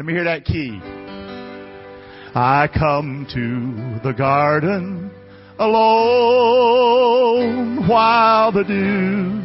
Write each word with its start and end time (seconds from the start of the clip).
Let 0.00 0.06
me 0.06 0.14
hear 0.14 0.24
that 0.24 0.46
key. 0.46 0.80
I 2.34 2.68
come 2.72 3.26
to 3.34 4.00
the 4.02 4.14
garden 4.16 5.10
alone 5.58 6.66
while 7.86 8.50
the 8.50 8.64
dew 8.64 9.42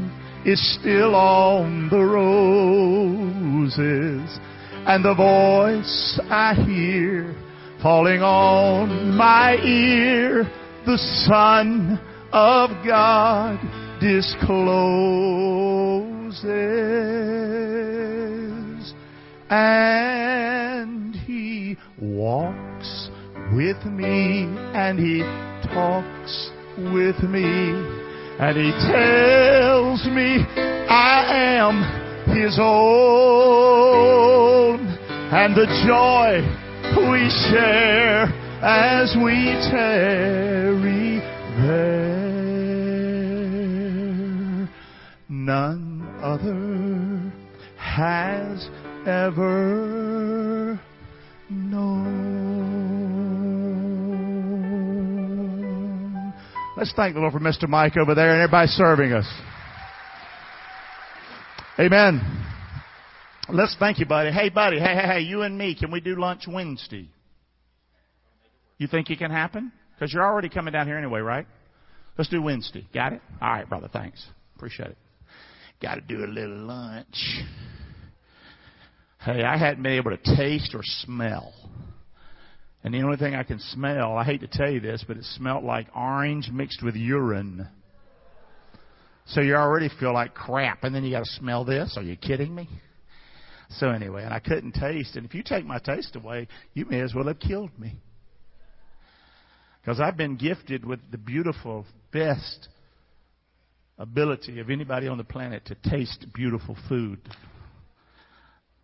is 0.49 0.79
still 0.79 1.13
on 1.13 1.89
the 1.89 1.99
roses 1.99 3.60
and 4.88 5.04
the 5.04 5.13
voice 5.13 6.22
I 6.29 6.54
hear 6.54 7.35
falling 7.83 8.22
on 8.22 9.13
my 9.17 9.58
ear, 9.58 10.49
the 10.85 10.97
Son 11.28 11.99
of 12.31 12.69
God 12.85 13.60
discloses 13.99 15.35
and 19.49 20.45
walks 22.02 23.09
with 23.54 23.84
me 23.85 24.44
and 24.73 24.99
he 24.99 25.20
talks 25.73 26.52
with 26.77 27.23
me 27.23 27.72
and 28.38 28.58
he 28.58 28.72
tells 28.91 30.05
me 30.08 30.45
I 30.89 31.58
am 31.58 31.84
his 32.36 32.59
own. 32.59 33.76
And 35.31 35.55
the 35.55 35.67
joy 35.88 36.41
we 37.09 37.30
share 37.50 38.27
as 38.62 39.16
we 39.16 39.55
tarry 39.72 41.20
there 41.62 41.95
none 45.30 46.02
other 46.22 47.31
has 47.77 48.70
ever 49.05 50.80
known. 51.49 52.95
Let's 56.78 56.94
thank 56.94 57.14
the 57.14 57.22
Lord 57.22 57.33
for 57.33 57.39
Mr. 57.39 57.69
Mike 57.69 57.95
over 57.97 58.14
there 58.16 58.33
and 58.33 58.42
everybody 58.42 58.67
serving 58.67 59.14
us. 59.14 59.25
Amen. 61.80 62.22
Let's 63.50 63.75
thank 63.80 64.00
you, 64.00 64.06
buddy. 64.06 64.31
Hey, 64.31 64.50
buddy. 64.50 64.80
Hey, 64.80 64.95
hey, 64.95 65.08
hey, 65.08 65.19
you 65.22 65.44
and 65.44 65.58
me, 65.58 65.75
can 65.75 65.92
we 65.92 66.00
do 66.02 66.16
lunch 66.16 66.44
Wednesday? 66.47 67.09
You 68.78 68.88
think 68.88 69.09
it 69.09 69.19
can 69.19 69.31
happen? 69.31 69.72
Because 69.94 70.14
you're 70.14 70.25
already 70.25 70.50
coming 70.50 70.73
down 70.73 70.88
here 70.88 70.97
anyway, 70.97 71.22
right? 71.22 71.47
Let's 72.17 72.30
do 72.30 72.41
Wednesday. 72.41 72.86
Got 72.94 73.14
it? 73.14 73.22
All 73.41 73.50
right, 73.50 73.67
brother. 73.67 73.89
Thanks. 73.91 74.25
Appreciate 74.56 74.89
it. 74.89 74.97
Got 75.81 75.95
to 75.95 76.02
do 76.02 76.25
a 76.25 76.28
little 76.28 76.58
lunch. 76.58 77.16
Hey, 79.26 79.42
I 79.42 79.58
hadn't 79.58 79.81
been 79.81 79.94
able 79.94 80.16
to 80.16 80.36
taste 80.36 80.76
or 80.76 80.81
smell. 80.84 81.52
And 82.84 82.94
the 82.94 83.02
only 83.02 83.18
thing 83.18 83.34
I 83.34 83.42
can 83.42 83.59
smell, 83.59 84.16
I 84.16 84.23
hate 84.23 84.42
to 84.42 84.48
tell 84.48 84.70
you 84.70 84.80
this, 84.80 85.04
but 85.08 85.18
it 85.18 85.23
smelled 85.23 85.64
like 85.64 85.88
orange 85.95 86.52
mixed 86.54 86.84
with 86.84 86.94
urine. 86.94 87.68
So 89.26 89.42
you 89.42 89.56
already 89.56 89.90
feel 90.00 90.14
like 90.14 90.36
crap, 90.36 90.84
and 90.84 90.94
then 90.94 91.03
you 91.03 91.09
got 91.09 91.23
to 91.23 91.31
smell 91.31 91.66
this. 91.66 91.96
Are 91.98 92.03
you 92.03 92.16
kidding 92.16 92.53
me? 92.53 92.70
So 93.72 93.90
anyway, 93.90 94.23
and 94.23 94.31
I 94.31 94.38
couldn't 94.38 94.73
taste. 94.73 95.16
And 95.16 95.26
if 95.26 95.34
you 95.34 95.42
take 95.42 95.66
my 95.66 95.80
taste 95.80 96.16
away, 96.16 96.48
you 96.76 96.86
may 96.86 97.02
as 97.02 97.16
well 97.16 97.26
have 97.26 97.40
killed 97.40 97.72
me. 97.80 97.96
Because 99.81 100.00
I've 100.00 100.18
been 100.18 100.36
gifted 100.36 100.86
with 100.86 101.00
the 101.09 101.18
beautiful, 101.18 101.88
best 102.14 102.68
ability 103.98 104.59
of 104.59 104.70
anybody 104.70 105.08
on 105.08 105.18
the 105.18 105.23
planet 105.23 105.66
to 105.66 105.90
taste 105.90 106.28
beautiful 106.31 106.78
food. 106.88 107.20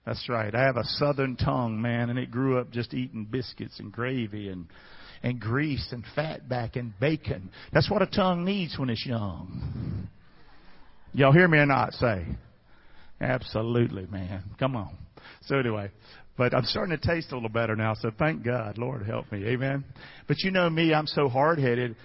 That's 0.06 0.28
right. 0.30 0.54
I 0.54 0.64
have 0.64 0.78
a 0.78 0.84
southern 0.84 1.36
tongue, 1.36 1.82
man, 1.82 2.10
and 2.10 2.18
it 2.18 2.32
grew 2.32 2.60
up 2.60 2.72
just 2.72 2.94
eating 2.94 3.26
biscuits 3.26 3.80
and 3.80 3.92
gravy 3.92 4.50
and 4.50 4.68
and 5.24 5.40
grease 5.40 5.88
and 5.92 6.04
fatback 6.18 6.76
and 6.76 7.00
bacon. 7.00 7.52
That's 7.72 7.90
what 7.92 8.02
a 8.02 8.08
tongue 8.08 8.44
needs 8.44 8.78
when 8.80 8.90
it's 8.90 9.06
young. 9.06 10.10
Y'all 11.14 11.32
hear 11.32 11.48
me 11.48 11.60
or 11.60 11.66
not? 11.66 11.94
Say. 11.94 12.26
Absolutely, 13.20 14.08
man. 14.08 14.44
Come 14.58 14.76
on. 14.76 14.98
So 15.44 15.58
anyway, 15.58 15.92
but 16.38 16.56
I'm 16.56 16.64
starting 16.66 16.98
to 16.98 17.08
taste 17.08 17.32
a 17.32 17.36
little 17.36 17.50
better 17.50 17.76
now, 17.76 17.94
so 17.94 18.10
thank 18.18 18.44
God. 18.44 18.80
Lord 18.80 19.06
help 19.06 19.32
me. 19.32 19.46
Amen. 19.46 19.84
But 20.28 20.38
you 20.40 20.50
know 20.50 20.70
me, 20.70 20.94
I'm 20.94 21.06
so 21.06 21.30
hard 21.30 21.60
headed, 21.60 21.96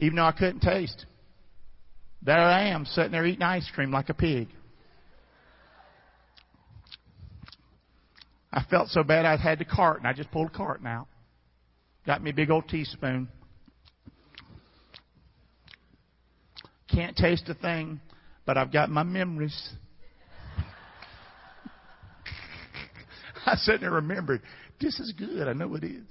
even 0.00 0.16
though 0.16 0.24
I 0.24 0.32
couldn't 0.32 0.60
taste. 0.60 1.06
There 2.22 2.36
I 2.36 2.70
am, 2.70 2.84
sitting 2.86 3.12
there 3.12 3.24
eating 3.24 3.42
ice 3.42 3.70
cream 3.72 3.92
like 3.92 4.08
a 4.08 4.14
pig. 4.14 4.48
I 8.52 8.62
felt 8.70 8.88
so 8.88 9.02
bad 9.02 9.26
I 9.26 9.36
had 9.36 9.58
the 9.58 9.64
carton. 9.64 10.06
I 10.06 10.12
just 10.12 10.30
pulled 10.30 10.48
a 10.48 10.50
carton 10.50 10.86
out. 10.86 11.08
Got 12.06 12.22
me 12.22 12.30
a 12.30 12.34
big 12.34 12.50
old 12.50 12.68
teaspoon. 12.68 13.28
Can't 16.90 17.16
taste 17.16 17.48
a 17.48 17.54
thing, 17.54 18.00
but 18.46 18.56
I've 18.56 18.72
got 18.72 18.88
my 18.88 19.02
memories. 19.02 19.70
I 23.46 23.56
sat 23.56 23.80
there 23.80 23.94
and 23.94 24.08
remembered, 24.08 24.40
this 24.80 24.98
is 24.98 25.12
good. 25.16 25.46
I 25.46 25.52
know 25.52 25.68
what 25.68 25.84
it 25.84 25.96
is. 25.96 26.06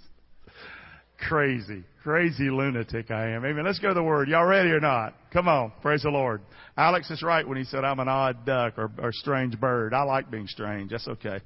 Crazy, 1.27 1.83
crazy 2.03 2.51
lunatic 2.51 3.09
I 3.09 3.31
am. 3.31 3.43
Amen. 3.43 3.65
Let's 3.65 3.79
go 3.79 3.87
to 3.87 3.93
the 3.95 4.03
word. 4.03 4.29
Y'all 4.29 4.45
ready 4.45 4.69
or 4.69 4.79
not? 4.79 5.15
Come 5.33 5.47
on. 5.47 5.71
Praise 5.81 6.03
the 6.03 6.09
Lord. 6.09 6.41
Alex 6.77 7.09
is 7.09 7.23
right 7.23 7.47
when 7.47 7.57
he 7.57 7.63
said 7.63 7.83
I'm 7.83 7.99
an 7.99 8.07
odd 8.07 8.45
duck 8.45 8.77
or, 8.77 8.91
or 8.99 9.11
strange 9.11 9.59
bird. 9.59 9.95
I 9.95 10.03
like 10.03 10.29
being 10.29 10.47
strange. 10.47 10.91
That's 10.91 11.07
okay. 11.07 11.39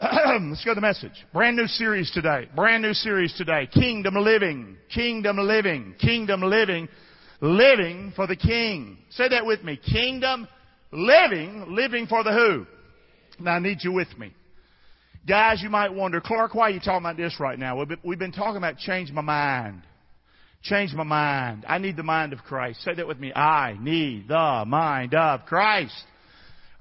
Let's 0.00 0.64
go 0.64 0.70
to 0.70 0.76
the 0.76 0.80
message. 0.80 1.12
Brand 1.32 1.56
new 1.56 1.66
series 1.66 2.10
today. 2.10 2.48
Brand 2.56 2.82
new 2.82 2.94
series 2.94 3.34
today. 3.34 3.68
Kingdom 3.70 4.14
living. 4.14 4.78
Kingdom 4.94 5.36
living. 5.36 5.94
Kingdom 6.00 6.40
living. 6.40 6.88
Living 7.42 8.10
for 8.16 8.26
the 8.26 8.36
King. 8.36 8.96
Say 9.10 9.28
that 9.28 9.44
with 9.44 9.62
me. 9.62 9.78
Kingdom 9.92 10.48
living. 10.90 11.66
Living 11.68 12.06
for 12.06 12.24
the 12.24 12.32
who? 12.32 12.66
Now 13.44 13.56
I 13.56 13.58
need 13.58 13.78
you 13.82 13.92
with 13.92 14.08
me. 14.18 14.32
Guys, 15.28 15.60
you 15.62 15.68
might 15.68 15.92
wonder, 15.92 16.18
Clark, 16.22 16.54
why 16.54 16.68
are 16.68 16.70
you 16.70 16.80
talking 16.80 17.04
about 17.04 17.18
this 17.18 17.38
right 17.38 17.58
now? 17.58 17.84
We've 18.02 18.18
been, 18.18 18.32
talking 18.32 18.56
about 18.56 18.78
change 18.78 19.12
my 19.12 19.20
mind. 19.20 19.82
Change 20.62 20.94
my 20.94 21.04
mind. 21.04 21.66
I 21.68 21.76
need 21.76 21.98
the 21.98 22.02
mind 22.02 22.32
of 22.32 22.38
Christ. 22.38 22.82
Say 22.84 22.94
that 22.94 23.06
with 23.06 23.18
me. 23.18 23.34
I 23.34 23.76
need 23.78 24.28
the 24.28 24.64
mind 24.66 25.14
of 25.14 25.44
Christ. 25.44 25.94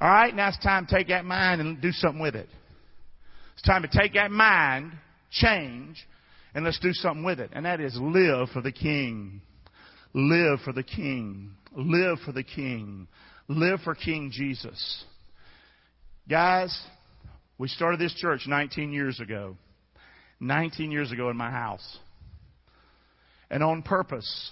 Alright, 0.01 0.33
now 0.33 0.47
it's 0.47 0.59
time 0.59 0.85
to 0.85 0.95
take 0.95 1.09
that 1.09 1.25
mind 1.25 1.59
and 1.59 1.81
do 1.81 1.91
something 1.91 2.21
with 2.21 2.35
it. 2.35 2.47
It's 3.59 3.67
time 3.67 3.81
to 3.81 3.89
take 3.89 4.13
that 4.13 4.31
mind, 4.31 4.93
change, 5.31 5.97
and 6.55 6.63
let's 6.63 6.79
do 6.79 6.93
something 6.93 7.25
with 7.25 7.41
it. 7.41 7.49
And 7.51 7.65
that 7.65 7.81
is 7.81 7.93
live 7.99 8.47
for 8.53 8.61
the 8.61 8.71
King. 8.71 9.41
Live 10.13 10.61
for 10.63 10.71
the 10.71 10.81
King. 10.81 11.51
Live 11.75 12.19
for 12.23 12.31
the 12.31 12.43
King. 12.43 13.09
Live 13.49 13.81
for 13.81 13.95
King 13.95 14.31
Jesus. 14.31 15.03
Guys, 16.29 16.73
we 17.57 17.67
started 17.67 17.99
this 17.99 18.13
church 18.13 18.43
19 18.47 18.93
years 18.93 19.19
ago. 19.19 19.57
19 20.39 20.89
years 20.89 21.11
ago 21.11 21.29
in 21.29 21.35
my 21.35 21.51
house. 21.51 21.97
And 23.51 23.61
on 23.61 23.81
purpose. 23.81 24.51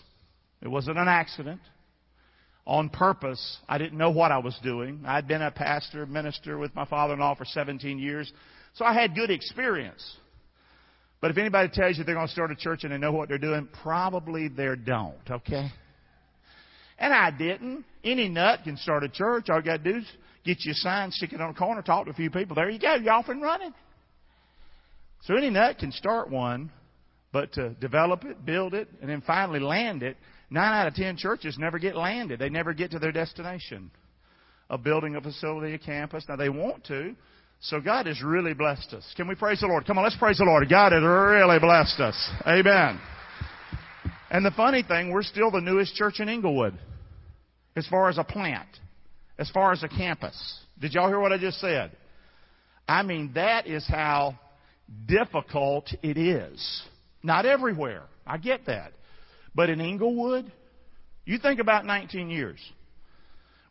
It 0.62 0.68
wasn't 0.68 0.97
an 0.97 1.07
accident. 1.07 1.62
On 2.66 2.89
purpose. 2.89 3.57
I 3.69 3.78
didn't 3.78 3.97
know 3.97 4.12
what 4.12 4.34
I 4.34 4.39
was 4.39 4.59
doing. 4.63 5.06
I'd 5.07 5.29
been 5.29 5.44
a 5.44 5.51
pastor, 5.51 6.06
minister 6.06 6.57
with 6.57 6.75
my 6.75 6.84
father-in-law 6.84 7.35
for 7.35 7.45
17 7.45 8.00
years. 8.00 8.29
So 8.78 8.86
I 8.86 8.94
had 8.94 9.16
good 9.16 9.32
experience. 9.32 10.04
But 11.20 11.32
if 11.32 11.38
anybody 11.38 11.70
tells 11.74 11.98
you 11.98 12.04
they're 12.04 12.14
going 12.14 12.28
to 12.28 12.34
start 12.34 12.52
a 12.52 12.56
church 12.56 12.84
and 12.84 12.94
they 12.94 12.98
know 12.98 13.12
what 13.12 13.28
they're 13.28 13.40
doing, 13.40 13.68
probably 13.82 14.50
they 14.50 14.70
don't, 14.86 15.16
okay? 15.30 15.70
And 17.00 17.12
I 17.12 17.32
didn't. 17.32 17.86
Any 18.04 18.30
nut 18.30 18.60
can 18.64 18.78
start 18.78 19.04
a 19.04 19.10
church. 19.10 19.50
All 19.50 19.58
you 19.58 19.64
got 19.64 19.84
to 19.84 19.92
do 19.92 19.98
is 19.98 20.06
get 20.46 20.58
you 20.64 20.74
a 20.74 20.76
sign, 20.76 21.12
stick 21.12 21.34
it 21.34 21.42
on 21.42 21.50
a 21.50 21.54
corner, 21.56 21.82
talk 21.82 22.06
to 22.06 22.12
a 22.12 22.14
few 22.14 22.30
people. 22.30 22.56
There 22.56 22.70
you 22.70 22.80
go. 22.80 22.96
You're 22.96 23.14
off 23.14 23.30
and 23.30 23.42
running. 23.42 23.74
So 25.24 25.36
any 25.36 25.50
nut 25.50 25.80
can 25.80 25.92
start 25.92 26.30
one, 26.30 26.72
but 27.34 27.54
to 27.54 27.69
develop 27.69 28.24
it, 28.25 28.46
build 28.46 28.75
it, 28.75 28.88
and 29.01 29.10
then 29.10 29.22
finally 29.25 29.60
land 29.60 30.04
it, 30.04 30.18
nine 30.51 30.74
out 30.74 30.88
of 30.88 30.94
ten 30.94 31.18
churches 31.18 31.57
never 31.60 31.80
get 31.80 31.96
landed. 31.96 32.38
They 32.38 32.50
never 32.50 32.74
get 32.74 32.92
to 32.92 33.00
their 33.00 33.12
destination 33.12 33.90
of 34.69 34.84
building 34.84 35.16
a 35.16 35.22
facility, 35.22 35.74
a 35.74 35.80
campus. 35.80 36.25
Now 36.30 36.36
they 36.36 36.50
want 36.50 36.86
to, 36.86 37.16
so 37.59 37.81
God 37.81 38.06
has 38.06 38.21
really 38.21 38.54
blessed 38.54 38.94
us. 38.94 39.04
Can 39.15 39.27
we 39.27 39.36
praise 39.36 39.62
the 39.62 39.68
Lord? 39.68 39.86
Come 39.86 39.98
on, 39.98 40.04
let's 40.04 40.18
praise 40.18 40.38
the 40.38 40.45
Lord. 40.45 40.68
God 40.69 40.92
has 40.92 41.01
really 41.01 41.59
blessed 41.59 42.00
us. 42.00 42.30
Amen. 42.45 43.00
And 44.30 44.45
the 44.45 44.51
funny 44.51 44.83
thing, 44.83 45.12
we're 45.12 45.24
still 45.24 45.51
the 45.51 45.62
newest 45.62 45.95
church 45.95 46.19
in 46.19 46.30
Englewood. 46.30 46.77
As 47.75 47.88
far 47.88 48.09
as 48.09 48.18
a 48.18 48.24
plant. 48.24 48.68
As 49.39 49.50
far 49.50 49.71
as 49.71 49.83
a 49.83 49.88
campus. 49.88 50.36
Did 50.80 50.94
y'all 50.94 51.07
hear 51.07 51.19
what 51.19 51.31
I 51.31 51.38
just 51.38 51.59
said? 51.59 51.92
I 52.88 53.04
mean, 53.04 53.31
that 53.36 53.68
is 53.68 53.86
how 53.88 54.39
difficult 55.06 55.94
it 56.01 56.18
is. 56.18 56.83
Not 57.24 57.45
everywhere. 57.45 58.03
I 58.25 58.38
get 58.38 58.68
that. 58.68 58.94
But 59.56 59.69
in 59.69 59.81
Englewood, 59.81 60.51
you 61.25 61.39
think 61.39 61.60
about 61.60 61.86
19 61.86 62.30
years. 62.30 62.60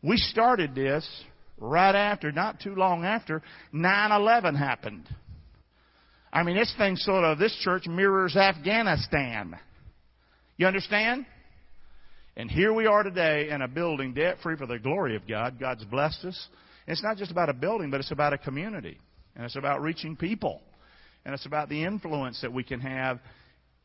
We 0.03 0.17
started 0.17 0.75
this 0.75 1.09
right 1.59 1.95
after, 1.95 2.33
not 2.33 2.61
too 2.61 2.75
long 2.75 3.05
after, 3.05 3.43
9-11 3.73 4.59
happened. 4.59 5.09
I 6.33 6.43
mean, 6.43 6.57
this 6.57 6.75
thing 6.77 6.97
sort 6.97 7.25
of, 7.25 7.39
this 7.39 7.57
church 7.63 7.87
mirrors 7.87 8.37
Afghanistan. 8.37 9.57
You 10.57 10.67
understand? 10.67 11.27
And 12.37 12.51
here 12.51 12.73
we 12.73 12.87
are 12.87 13.03
today 13.03 13.49
in 13.49 13.63
a 13.63 13.69
building 13.69 14.13
debt 14.13 14.37
free 14.43 14.57
for 14.57 14.67
the 14.67 14.79
glory 14.79 15.17
of 15.17 15.27
God. 15.27 15.59
God's 15.59 15.85
blessed 15.85 16.25
us. 16.27 16.49
And 16.87 16.93
it's 16.93 17.03
not 17.03 17.17
just 17.17 17.31
about 17.31 17.49
a 17.49 17.55
building, 17.55 17.91
but 17.91 18.01
it's 18.01 18.11
about 18.11 18.35
a 18.35 18.39
community. 18.39 18.99
And 19.35 19.45
it's 19.45 19.57
about 19.57 19.81
reaching 19.81 20.17
people. 20.17 20.61
And 21.25 21.35
it's 21.35 21.47
about 21.47 21.69
the 21.69 21.83
influence 21.83 22.41
that 22.43 22.53
we 22.53 22.63
can 22.63 22.81
have 22.81 23.19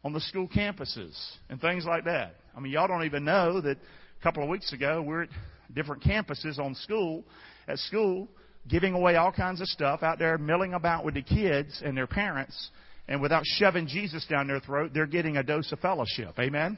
on 0.04 0.14
the 0.14 0.20
school 0.20 0.48
campuses 0.48 1.18
and 1.50 1.62
things 1.62 1.86
like 1.86 2.06
that. 2.06 2.36
I 2.56 2.60
mean, 2.60 2.74
y'all 2.74 2.88
don't 2.88 3.06
even 3.06 3.24
know 3.24 3.62
that 3.62 3.78
a 3.78 4.24
couple 4.24 4.44
of 4.44 4.50
weeks 4.50 4.74
ago 4.74 5.02
we're 5.02 5.24
at 5.24 5.30
different 5.74 6.04
campuses 6.04 6.60
on 6.60 6.76
school, 6.76 7.24
at 7.68 7.78
school, 7.80 8.28
giving 8.68 8.94
away 8.94 9.16
all 9.16 9.32
kinds 9.32 9.62
of 9.62 9.68
stuff 9.68 10.04
out 10.04 10.20
there, 10.20 10.38
milling 10.38 10.74
about 10.74 11.04
with 11.04 11.16
the 11.16 11.22
kids 11.22 11.82
and 11.84 11.96
their 11.98 12.08
parents. 12.08 12.70
And 13.08 13.22
without 13.22 13.44
shoving 13.46 13.88
Jesus 13.88 14.26
down 14.30 14.48
their 14.48 14.60
throat, 14.60 14.92
they're 14.94 15.08
getting 15.08 15.38
a 15.38 15.44
dose 15.44 15.72
of 15.72 15.80
fellowship. 15.80 16.38
Amen? 16.40 16.78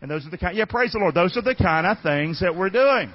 And 0.00 0.10
those 0.10 0.26
are 0.26 0.30
the 0.30 0.38
kind, 0.38 0.56
yeah, 0.56 0.64
praise 0.64 0.92
the 0.92 0.98
Lord. 0.98 1.14
Those 1.14 1.36
are 1.36 1.42
the 1.42 1.54
kind 1.54 1.86
of 1.86 1.98
things 2.02 2.40
that 2.40 2.56
we're 2.56 2.70
doing. 2.70 3.12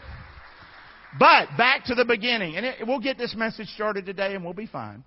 But 1.17 1.49
back 1.57 1.85
to 1.85 1.95
the 1.95 2.05
beginning, 2.05 2.57
and 2.57 2.65
it, 2.65 2.87
we'll 2.87 2.99
get 2.99 3.17
this 3.17 3.33
message 3.35 3.67
started 3.69 4.05
today 4.05 4.35
and 4.35 4.43
we'll 4.43 4.53
be 4.53 4.67
fine. 4.67 5.03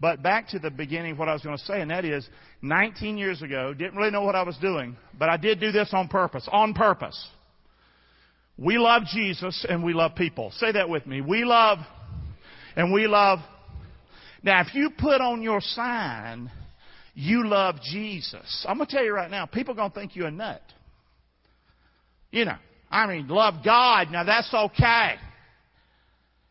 But 0.00 0.20
back 0.22 0.48
to 0.48 0.58
the 0.58 0.70
beginning 0.70 1.12
of 1.12 1.18
what 1.18 1.28
I 1.28 1.32
was 1.32 1.42
going 1.42 1.56
to 1.56 1.64
say, 1.64 1.80
and 1.80 1.90
that 1.92 2.04
is 2.04 2.28
19 2.62 3.16
years 3.18 3.40
ago, 3.40 3.72
didn't 3.72 3.94
really 3.94 4.10
know 4.10 4.22
what 4.22 4.34
I 4.34 4.42
was 4.42 4.56
doing, 4.56 4.96
but 5.16 5.28
I 5.28 5.36
did 5.36 5.60
do 5.60 5.70
this 5.70 5.90
on 5.92 6.08
purpose. 6.08 6.48
On 6.50 6.74
purpose. 6.74 7.28
We 8.58 8.78
love 8.78 9.04
Jesus 9.12 9.64
and 9.68 9.82
we 9.82 9.92
love 9.92 10.14
people. 10.14 10.52
Say 10.56 10.72
that 10.72 10.88
with 10.88 11.06
me. 11.06 11.20
We 11.20 11.44
love 11.44 11.78
and 12.76 12.92
we 12.92 13.06
love. 13.06 13.40
Now, 14.42 14.60
if 14.60 14.74
you 14.74 14.90
put 14.90 15.20
on 15.20 15.42
your 15.42 15.60
sign, 15.60 16.50
you 17.14 17.46
love 17.46 17.76
Jesus, 17.82 18.64
I'm 18.68 18.76
going 18.76 18.88
to 18.88 18.94
tell 18.94 19.04
you 19.04 19.14
right 19.14 19.30
now, 19.30 19.46
people 19.46 19.74
are 19.74 19.76
going 19.76 19.90
to 19.90 19.94
think 19.94 20.16
you're 20.16 20.28
a 20.28 20.32
nut. 20.32 20.62
You 22.30 22.46
know, 22.46 22.56
I 22.90 23.06
mean, 23.06 23.28
love 23.28 23.64
God. 23.64 24.10
Now 24.10 24.24
that's 24.24 24.52
okay. 24.52 25.14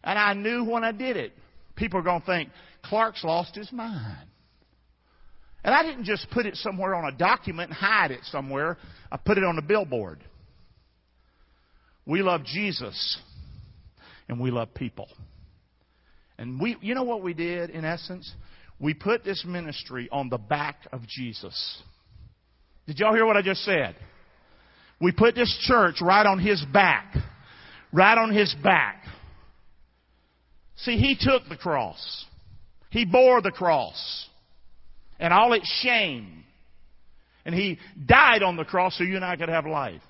And 0.04 0.18
I 0.18 0.34
knew 0.34 0.64
when 0.64 0.84
I 0.84 0.92
did 0.92 1.18
it, 1.18 1.34
people 1.76 2.00
are 2.00 2.04
going 2.04 2.22
to 2.22 2.26
think 2.26 2.50
Clark's 2.84 3.24
lost 3.24 3.56
his 3.56 3.72
mind. 3.72 4.28
And 5.64 5.76
I 5.76 5.84
didn't 5.84 6.06
just 6.06 6.30
put 6.32 6.46
it 6.46 6.56
somewhere 6.56 6.96
on 6.96 7.12
a 7.12 7.16
document 7.16 7.70
and 7.70 7.78
hide 7.78 8.12
it 8.12 8.22
somewhere. 8.24 8.78
I 9.12 9.18
put 9.18 9.38
it 9.38 9.44
on 9.44 9.58
a 9.58 9.62
billboard. 9.62 10.20
We 12.06 12.22
love 12.22 12.44
Jesus 12.44 13.20
and 14.28 14.40
we 14.40 14.52
love 14.52 14.74
people. 14.74 15.08
And 16.38 16.60
we, 16.60 16.78
you 16.82 16.96
know 16.96 17.04
what 17.04 17.22
we 17.22 17.34
did 17.34 17.70
in 17.70 17.86
essence? 17.86 18.32
We 18.80 18.94
put 18.94 19.24
this 19.24 19.46
ministry 19.46 20.10
on 20.12 20.30
the 20.30 20.40
back 20.40 20.88
of 20.92 21.08
Jesus. 21.08 21.82
Did 22.88 23.00
y'all 23.00 23.14
hear 23.14 23.26
what 23.26 23.38
I 23.38 23.44
just 23.44 23.64
said? 23.64 23.96
We 25.00 25.12
put 25.12 25.36
this 25.36 25.56
church 25.68 26.02
right 26.02 26.26
on 26.26 26.40
his 26.40 26.64
back. 26.74 27.16
Right 27.94 28.18
on 28.18 28.34
his 28.34 28.56
back. 28.64 29.04
See, 30.78 30.98
he 30.98 31.16
took 31.20 31.48
the 31.48 31.58
cross. 31.58 32.26
He 32.90 33.06
bore 33.06 33.42
the 33.42 33.52
cross. 33.52 34.28
And 35.20 35.32
all 35.32 35.54
its 35.54 35.70
shame. 35.84 36.44
And 37.46 37.54
he 37.54 37.78
died 38.04 38.42
on 38.42 38.56
the 38.56 38.66
cross 38.66 38.98
so 38.98 39.04
you 39.04 39.16
and 39.16 39.26
I 39.26 39.36
could 39.36 39.50
have 39.50 39.66
life. 39.66 40.02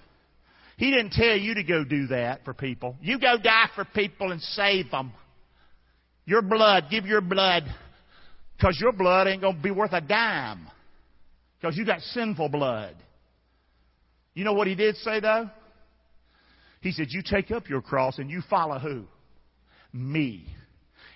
He 0.77 0.89
didn't 0.89 1.12
tell 1.12 1.35
you 1.35 1.56
to 1.56 1.63
go 1.63 1.83
do 1.83 2.07
that 2.07 2.44
for 2.45 2.53
people. 2.53 2.95
You 3.01 3.19
go 3.19 3.38
die 3.38 3.69
for 3.75 3.85
people 3.85 4.31
and 4.31 4.41
save 4.41 4.89
them. 4.91 5.13
Your 6.25 6.41
blood, 6.41 6.85
give 6.89 7.06
your 7.06 7.21
blood. 7.21 7.63
Because 8.57 8.77
your 8.79 8.91
blood 8.91 9.27
ain't 9.27 9.41
going 9.41 9.57
to 9.57 9.62
be 9.62 9.71
worth 9.71 9.94
a 9.94 10.01
dime. 10.01 10.68
Because 11.59 11.77
you 11.77 11.85
got 11.85 12.00
sinful 12.01 12.50
blood. 12.50 12.95
You 14.33 14.44
know 14.44 14.53
what 14.53 14.68
he 14.68 14.75
did 14.75 14.95
say 14.97 15.19
though? 15.19 15.50
He 16.81 16.91
said, 16.91 17.07
You 17.09 17.21
take 17.24 17.51
up 17.51 17.69
your 17.69 17.81
cross 17.81 18.17
and 18.17 18.29
you 18.29 18.41
follow 18.50 18.79
who? 18.79 19.03
Me. 19.94 20.45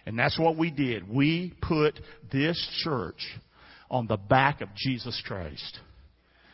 And 0.06 0.18
that's 0.18 0.38
what 0.38 0.58
we 0.58 0.70
did. 0.70 1.10
We 1.10 1.54
put 1.62 2.00
this 2.32 2.64
church 2.84 3.26
on 3.90 4.08
the 4.08 4.18
back 4.18 4.62
of 4.62 4.70
Jesus 4.76 5.22
Christ. 5.26 5.80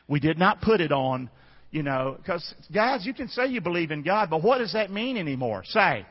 We 0.07 0.19
did 0.19 0.37
not 0.37 0.61
put 0.61 0.81
it 0.81 0.91
on, 0.91 1.29
you 1.71 1.83
know, 1.83 2.17
because 2.17 2.53
guys, 2.73 3.05
you 3.05 3.13
can 3.13 3.29
say 3.29 3.47
you 3.47 3.61
believe 3.61 3.91
in 3.91 4.03
God, 4.03 4.29
but 4.29 4.43
what 4.43 4.57
does 4.57 4.73
that 4.73 4.91
mean 4.91 5.17
anymore? 5.17 5.63
Say, 5.65 6.05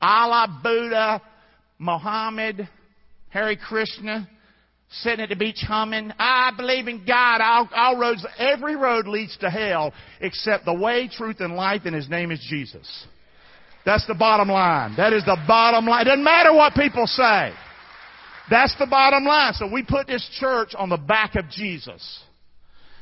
Allah, 0.00 0.60
Buddha, 0.62 1.22
Muhammad, 1.78 2.68
Hare 3.30 3.56
Krishna, 3.56 4.28
sitting 4.90 5.20
at 5.20 5.30
the 5.30 5.36
beach 5.36 5.64
humming. 5.66 6.12
I 6.18 6.52
believe 6.56 6.86
in 6.86 7.04
God. 7.06 7.40
All, 7.40 7.68
all 7.74 7.98
roads, 7.98 8.26
every 8.38 8.76
road 8.76 9.08
leads 9.08 9.36
to 9.38 9.48
hell 9.48 9.92
except 10.20 10.66
the 10.66 10.74
way, 10.74 11.08
truth, 11.10 11.36
and 11.40 11.56
life, 11.56 11.82
and 11.86 11.94
His 11.94 12.08
name 12.08 12.30
is 12.30 12.46
Jesus. 12.48 13.06
That's 13.86 14.06
the 14.06 14.14
bottom 14.14 14.48
line. 14.48 14.94
That 14.96 15.12
is 15.12 15.24
the 15.24 15.38
bottom 15.46 15.86
line. 15.86 16.02
It 16.02 16.04
doesn't 16.04 16.24
matter 16.24 16.52
what 16.54 16.74
people 16.74 17.06
say. 17.06 17.52
That's 18.50 18.74
the 18.78 18.86
bottom 18.86 19.24
line. 19.24 19.54
So 19.54 19.70
we 19.70 19.82
put 19.82 20.06
this 20.06 20.26
church 20.38 20.74
on 20.76 20.90
the 20.90 20.96
back 20.96 21.36
of 21.36 21.48
Jesus. 21.48 22.20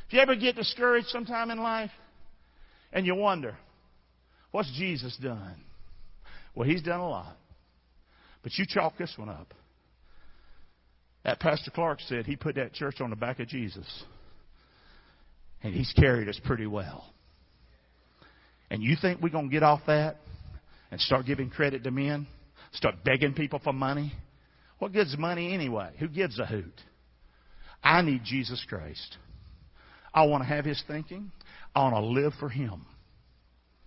If 0.07 0.13
you 0.13 0.19
ever 0.19 0.35
get 0.35 0.55
discouraged 0.55 1.07
sometime 1.07 1.51
in 1.51 1.59
life 1.59 1.91
and 2.91 3.05
you 3.05 3.15
wonder, 3.15 3.57
what's 4.51 4.71
Jesus 4.77 5.17
done? 5.21 5.55
Well, 6.55 6.67
He's 6.67 6.81
done 6.81 6.99
a 6.99 7.09
lot. 7.09 7.37
But 8.43 8.51
you 8.57 8.65
chalk 8.67 8.97
this 8.97 9.13
one 9.17 9.29
up. 9.29 9.53
That 11.23 11.39
Pastor 11.39 11.71
Clark 11.71 12.01
said 12.01 12.25
he 12.25 12.35
put 12.35 12.55
that 12.55 12.73
church 12.73 12.99
on 12.99 13.09
the 13.09 13.15
back 13.15 13.39
of 13.39 13.47
Jesus. 13.47 14.03
And 15.63 15.73
he's 15.73 15.91
carried 15.93 16.27
us 16.27 16.39
pretty 16.43 16.67
well. 16.67 17.05
And 18.69 18.83
you 18.83 18.97
think 19.01 19.21
we're 19.21 19.29
going 19.29 19.49
to 19.49 19.51
get 19.51 19.63
off 19.63 19.79
that 19.87 20.17
and 20.91 20.99
start 20.99 21.25
giving 21.25 21.49
credit 21.49 21.85
to 21.85 21.91
men? 21.91 22.27
Start 22.73 22.95
begging 23.05 23.33
people 23.33 23.61
for 23.63 23.71
money? 23.71 24.11
What 24.79 24.91
good's 24.91 25.17
money 25.17 25.53
anyway? 25.53 25.91
Who 25.99 26.09
gives 26.09 26.37
a 26.39 26.45
hoot? 26.45 26.73
I 27.81 28.01
need 28.01 28.23
Jesus 28.25 28.65
Christ. 28.67 29.17
I 30.13 30.25
want 30.25 30.43
to 30.43 30.47
have 30.47 30.65
his 30.65 30.81
thinking. 30.87 31.31
I 31.75 31.83
want 31.83 31.95
to 31.95 32.01
live 32.01 32.33
for 32.39 32.49
him. 32.49 32.85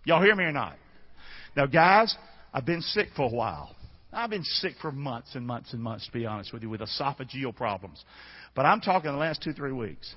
Y'all 0.05 0.23
hear 0.23 0.35
me 0.35 0.45
or 0.45 0.53
not? 0.53 0.77
Now, 1.57 1.67
guys, 1.67 2.15
I've 2.53 2.67
been 2.67 2.83
sick 2.83 3.09
for 3.15 3.23
a 3.23 3.35
while. 3.35 3.75
I've 4.13 4.31
been 4.31 4.45
sick 4.45 4.73
for 4.81 4.91
months 4.91 5.35
and 5.35 5.47
months 5.47 5.73
and 5.73 5.83
months, 5.83 6.07
to 6.07 6.13
be 6.13 6.27
honest 6.27 6.53
with 6.53 6.63
you, 6.63 6.71
with 6.71 6.81
esophageal 6.81 7.55
problems. 7.55 8.03
But 8.55 8.67
I'm 8.67 8.81
talking 8.81 9.11
the 9.11 9.17
last 9.17 9.43
two, 9.43 9.53
three 9.53 9.73
weeks. 9.73 10.15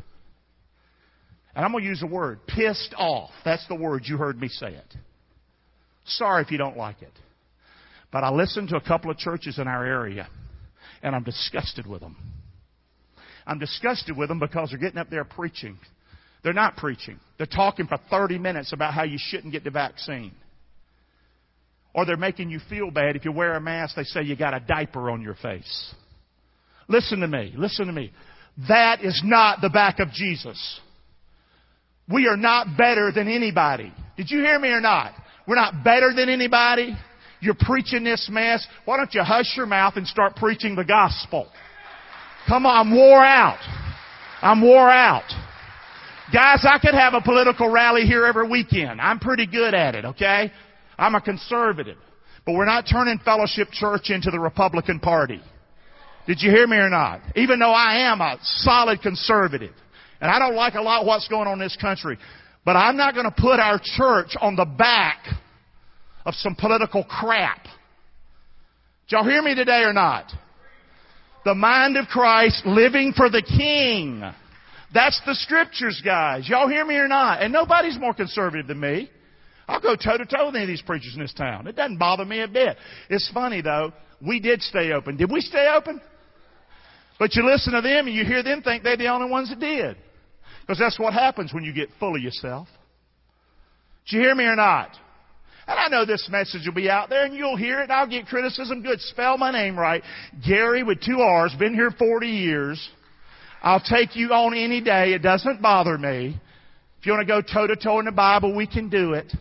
And 1.56 1.66
I'm 1.66 1.72
going 1.72 1.84
to 1.84 1.90
use 1.90 2.00
the 2.00 2.08
word 2.08 2.40
pissed 2.48 2.94
off. 2.98 3.32
That's 3.44 3.68
the 3.68 3.76
word 3.76 4.04
you 4.06 4.18
heard 4.18 4.40
me 4.40 4.48
say 4.48 4.70
it. 4.74 4.96
Sorry 6.06 6.44
if 6.44 6.52
you 6.52 6.58
don't 6.58 6.78
like 6.78 7.02
it. 7.02 7.12
But 8.12 8.24
I 8.24 8.32
listened 8.32 8.70
to 8.70 8.78
a 8.78 8.82
couple 8.82 9.12
of 9.12 9.18
churches 9.18 9.60
in 9.60 9.68
our 9.68 9.86
area, 9.86 10.28
and 11.04 11.16
I'm 11.16 11.24
disgusted 11.24 11.86
with 11.86 12.02
them. 12.02 12.16
I'm 13.46 13.60
disgusted 13.60 14.16
with 14.16 14.30
them 14.30 14.40
because 14.40 14.70
they're 14.70 14.80
getting 14.80 15.00
up 15.00 15.10
there 15.10 15.26
preaching. 15.26 15.78
They're 16.44 16.54
not 16.54 16.78
preaching. 16.78 17.20
They're 17.38 17.48
talking 17.48 17.88
for 17.88 18.00
30 18.10 18.38
minutes 18.38 18.74
about 18.74 18.94
how 18.94 19.04
you 19.04 19.18
shouldn't 19.20 19.52
get 19.52 19.64
the 19.64 19.72
vaccine. 19.72 20.32
Or 21.94 22.06
they're 22.06 22.18
making 22.18 22.50
you 22.50 22.60
feel 22.70 22.92
bad. 22.92 23.16
If 23.16 23.26
you 23.26 23.32
wear 23.32 23.56
a 23.56 23.62
mask, 23.62 23.96
they 23.96 24.04
say 24.04 24.22
you 24.22 24.36
got 24.36 24.54
a 24.54 24.60
diaper 24.60 25.10
on 25.10 25.22
your 25.22 25.36
face. 25.36 25.94
Listen 26.88 27.20
to 27.20 27.28
me. 27.28 27.54
Listen 27.58 27.88
to 27.88 27.94
me. 27.94 28.12
That 28.68 29.04
is 29.04 29.22
not 29.24 29.62
the 29.62 29.70
back 29.70 30.00
of 30.00 30.12
Jesus. 30.12 30.80
We 32.12 32.28
are 32.28 32.38
not 32.38 32.78
better 32.78 33.12
than 33.12 33.28
anybody. 33.28 33.94
Did 34.18 34.32
you 34.32 34.40
hear 34.40 34.60
me 34.60 34.70
or 34.70 34.82
not? 34.82 35.14
We're 35.48 35.56
not 35.56 35.84
better 35.84 36.14
than 36.14 36.30
anybody. 36.30 36.96
You're 37.42 37.56
preaching 37.60 38.04
this 38.04 38.28
mess. 38.32 38.66
Why 38.86 38.98
don't 38.98 39.14
you 39.14 39.24
hush 39.24 39.56
your 39.56 39.66
mouth 39.66 39.94
and 39.96 40.06
start 40.06 40.36
preaching 40.36 40.76
the 40.76 40.84
gospel? 40.84 41.48
Come 42.48 42.66
on, 42.66 42.88
I'm 42.88 42.96
wore 42.96 43.24
out. 43.24 43.60
I'm 44.42 44.62
wore 44.62 44.90
out. 44.90 45.32
Guys, 46.32 46.64
I 46.64 46.78
could 46.80 46.94
have 46.94 47.16
a 47.16 47.22
political 47.22 47.70
rally 47.70 48.04
here 48.04 48.26
every 48.26 48.48
weekend. 48.48 49.02
I'm 49.02 49.20
pretty 49.20 49.48
good 49.48 49.74
at 49.74 49.96
it, 49.96 50.06
okay? 50.06 50.52
I'm 50.98 51.16
a 51.16 51.22
conservative. 51.22 51.98
But 52.46 52.54
we're 52.54 52.66
not 52.66 52.86
turning 52.92 53.20
Fellowship 53.20 53.70
Church 53.72 54.10
into 54.10 54.30
the 54.30 54.40
Republican 54.40 55.00
Party. 55.00 55.42
Did 56.28 56.42
you 56.42 56.52
hear 56.52 56.68
me 56.68 56.78
or 56.78 56.90
not? 56.90 57.22
Even 57.36 57.58
though 57.58 57.72
I 57.72 58.12
am 58.12 58.22
a 58.22 58.38
solid 58.42 59.02
conservative. 59.02 59.74
And 60.22 60.30
I 60.30 60.38
don't 60.38 60.56
like 60.56 60.76
a 60.76 60.82
lot 60.82 61.06
what's 61.06 61.28
going 61.28 61.48
on 61.48 61.54
in 61.54 61.60
this 61.60 61.78
country. 61.78 62.20
But 62.64 62.76
I'm 62.76 62.98
not 62.98 63.16
going 63.16 63.26
to 63.26 63.36
put 63.36 63.60
our 63.60 63.80
church 63.82 64.36
on 64.40 64.56
the 64.56 64.66
back 64.66 65.26
of 66.26 66.36
some 66.36 66.56
political 66.56 67.04
crap. 67.06 67.64
Did 67.64 69.16
y'all 69.16 69.24
hear 69.24 69.42
me 69.42 69.56
today 69.56 69.82
or 69.82 69.94
not? 69.94 70.32
The 71.46 71.56
mind 71.56 71.98
of 71.98 72.06
Christ 72.08 72.66
living 72.68 73.14
for 73.16 73.32
the 73.32 73.42
King. 73.42 74.22
That's 74.94 75.22
the 75.26 75.36
scriptures, 75.36 76.02
guys. 76.04 76.48
Y'all 76.50 76.68
hear 76.68 76.86
me 76.86 76.96
or 76.96 77.08
not? 77.08 77.42
And 77.42 77.54
nobody's 77.54 77.98
more 78.00 78.14
conservative 78.14 78.68
than 78.68 78.80
me. 78.80 79.10
I'll 79.68 79.82
go 79.82 79.96
toe 79.96 80.18
to 80.18 80.26
toe 80.26 80.48
with 80.48 80.56
any 80.56 80.64
of 80.64 80.68
these 80.68 80.82
preachers 80.82 81.14
in 81.14 81.22
this 81.22 81.34
town. 81.34 81.68
It 81.68 81.76
doesn't 81.76 82.00
bother 82.00 82.26
me 82.26 82.42
a 82.42 82.48
bit. 82.48 82.76
It's 83.10 83.30
funny 83.32 83.62
though. 83.62 83.94
We 84.26 84.40
did 84.40 84.62
stay 84.64 84.92
open. 84.92 85.16
Did 85.16 85.32
we 85.32 85.42
stay 85.42 85.72
open? 85.76 86.02
But 87.20 87.36
you 87.36 87.46
listen 87.46 87.74
to 87.74 87.82
them 87.82 88.08
and 88.08 88.16
you 88.16 88.26
hear 88.26 88.42
them 88.42 88.64
think 88.64 88.84
they're 88.84 88.98
the 88.98 89.10
only 89.10 89.30
ones 89.30 89.50
that 89.50 89.60
did. 89.60 89.96
Because 90.62 90.80
that's 90.80 91.00
what 91.00 91.14
happens 91.14 91.54
when 91.54 91.64
you 91.64 91.74
get 91.74 91.90
full 92.00 92.16
of 92.16 92.22
yourself. 92.22 92.68
Did 94.08 94.18
you 94.18 94.22
hear 94.24 94.34
me 94.34 94.46
or 94.46 94.56
not? 94.56 94.90
And 95.68 95.78
I 95.78 95.88
know 95.88 96.04
this 96.04 96.28
message 96.32 96.66
will 96.66 96.74
be 96.74 96.90
out 96.90 97.10
there 97.10 97.26
and 97.26 97.36
you'll 97.36 97.58
hear 97.58 97.80
it 97.80 97.84
and 97.84 97.92
I'll 97.92 98.08
get 98.08 98.26
criticism. 98.26 98.82
Good. 98.82 99.00
Spell 99.02 99.38
my 99.38 99.52
name 99.52 99.78
right. 99.78 100.02
Gary 100.48 100.82
with 100.82 101.00
two 101.02 101.20
R's. 101.22 101.54
Been 101.60 101.76
here 101.76 101.92
40 101.92 102.28
years. 102.28 102.90
I'll 103.62 103.82
take 103.82 104.16
you 104.16 104.30
on 104.30 104.54
any 104.56 104.82
day. 104.82 105.14
It 105.14 105.22
doesn't 105.22 105.62
bother 105.62 105.98
me. 105.98 106.40
If 107.00 107.06
you 107.06 107.14
want 107.14 107.28
to 107.28 107.34
go 107.34 107.42
toe 107.42 107.68
to 107.68 107.76
toe 107.76 108.00
in 108.00 108.06
the 108.06 108.12
Bible, 108.12 108.56
we 108.56 108.68
can 108.68 108.90
do 108.90 109.14
it. 109.14 109.32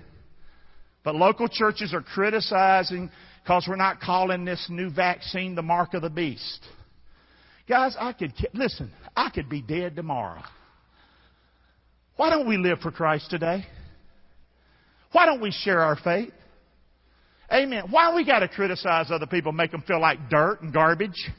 But 1.05 1.15
local 1.15 1.49
churches 1.49 1.95
are 1.95 2.03
criticizing 2.03 3.11
because 3.43 3.67
we're 3.69 3.77
not 3.77 4.01
calling 4.01 4.45
this 4.45 4.67
new 4.69 4.91
vaccine 4.91 5.55
the 5.55 5.63
mark 5.63 5.95
of 5.95 6.03
the 6.03 6.11
beast. 6.11 6.61
Guys, 7.69 7.97
I 7.99 8.13
could, 8.13 8.33
listen, 8.55 8.91
I 9.17 9.31
could 9.31 9.49
be 9.49 9.63
dead 9.63 9.97
tomorrow. 9.97 10.43
Why 12.17 12.31
don't 12.31 12.49
we 12.49 12.57
live 12.57 12.81
for 12.81 12.91
Christ 12.91 13.31
today? 13.31 13.65
Why 15.13 15.27
don't 15.27 15.41
we 15.41 15.51
share 15.51 15.81
our 15.81 15.97
faith? 15.97 16.33
Amen. 17.53 17.85
Why 17.91 18.15
we 18.15 18.27
got 18.27 18.41
to 18.41 18.49
criticize 18.49 19.11
other 19.11 19.27
people, 19.27 19.53
make 19.53 19.71
them 19.71 19.83
feel 19.87 20.01
like 20.01 20.29
dirt 20.29 20.61
and 20.61 20.73
garbage? 20.73 21.31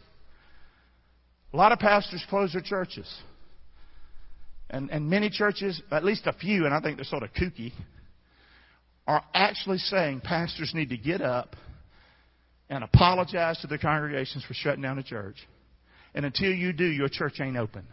A 1.54 1.58
lot 1.58 1.72
of 1.72 1.80
pastors 1.80 2.24
close 2.30 2.54
their 2.54 2.62
churches. 2.62 3.12
And, 4.70 4.92
and 4.92 5.10
many 5.10 5.30
churches, 5.30 5.82
at 5.92 6.04
least 6.04 6.28
a 6.28 6.34
few, 6.34 6.66
and 6.66 6.74
I 6.74 6.80
think 6.80 6.98
they're 6.98 7.06
sort 7.06 7.24
of 7.24 7.34
kooky, 7.34 7.74
are 9.08 9.24
actually 9.34 9.80
saying 9.80 10.22
pastors 10.22 10.72
need 10.76 10.90
to 10.90 10.98
get 10.98 11.22
up 11.22 11.56
and 12.70 12.84
apologize 12.84 13.60
to 13.62 13.68
their 13.68 13.80
congregations 13.80 14.44
for 14.46 14.54
shutting 14.54 14.84
down 14.84 14.98
the 14.98 15.04
church. 15.04 15.38
And 16.14 16.26
until 16.26 16.52
you 16.52 16.74
do, 16.74 16.86
your 16.86 17.10
church 17.10 17.40
ain't 17.42 17.58
open. 17.58 17.88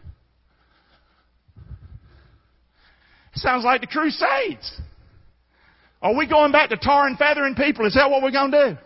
Sounds 3.33 3.63
like 3.63 3.81
the 3.81 3.87
Crusades. 3.87 4.81
Are 6.01 6.15
we 6.15 6.27
going 6.27 6.51
back 6.51 6.69
to 6.69 6.77
tar 6.77 7.07
and 7.07 7.17
feathering 7.17 7.55
people? 7.55 7.85
Is 7.87 7.95
that 7.95 8.09
what 8.09 8.21
we're 8.21 8.31
going 8.31 8.51
to 8.51 8.69
do? 8.71 8.77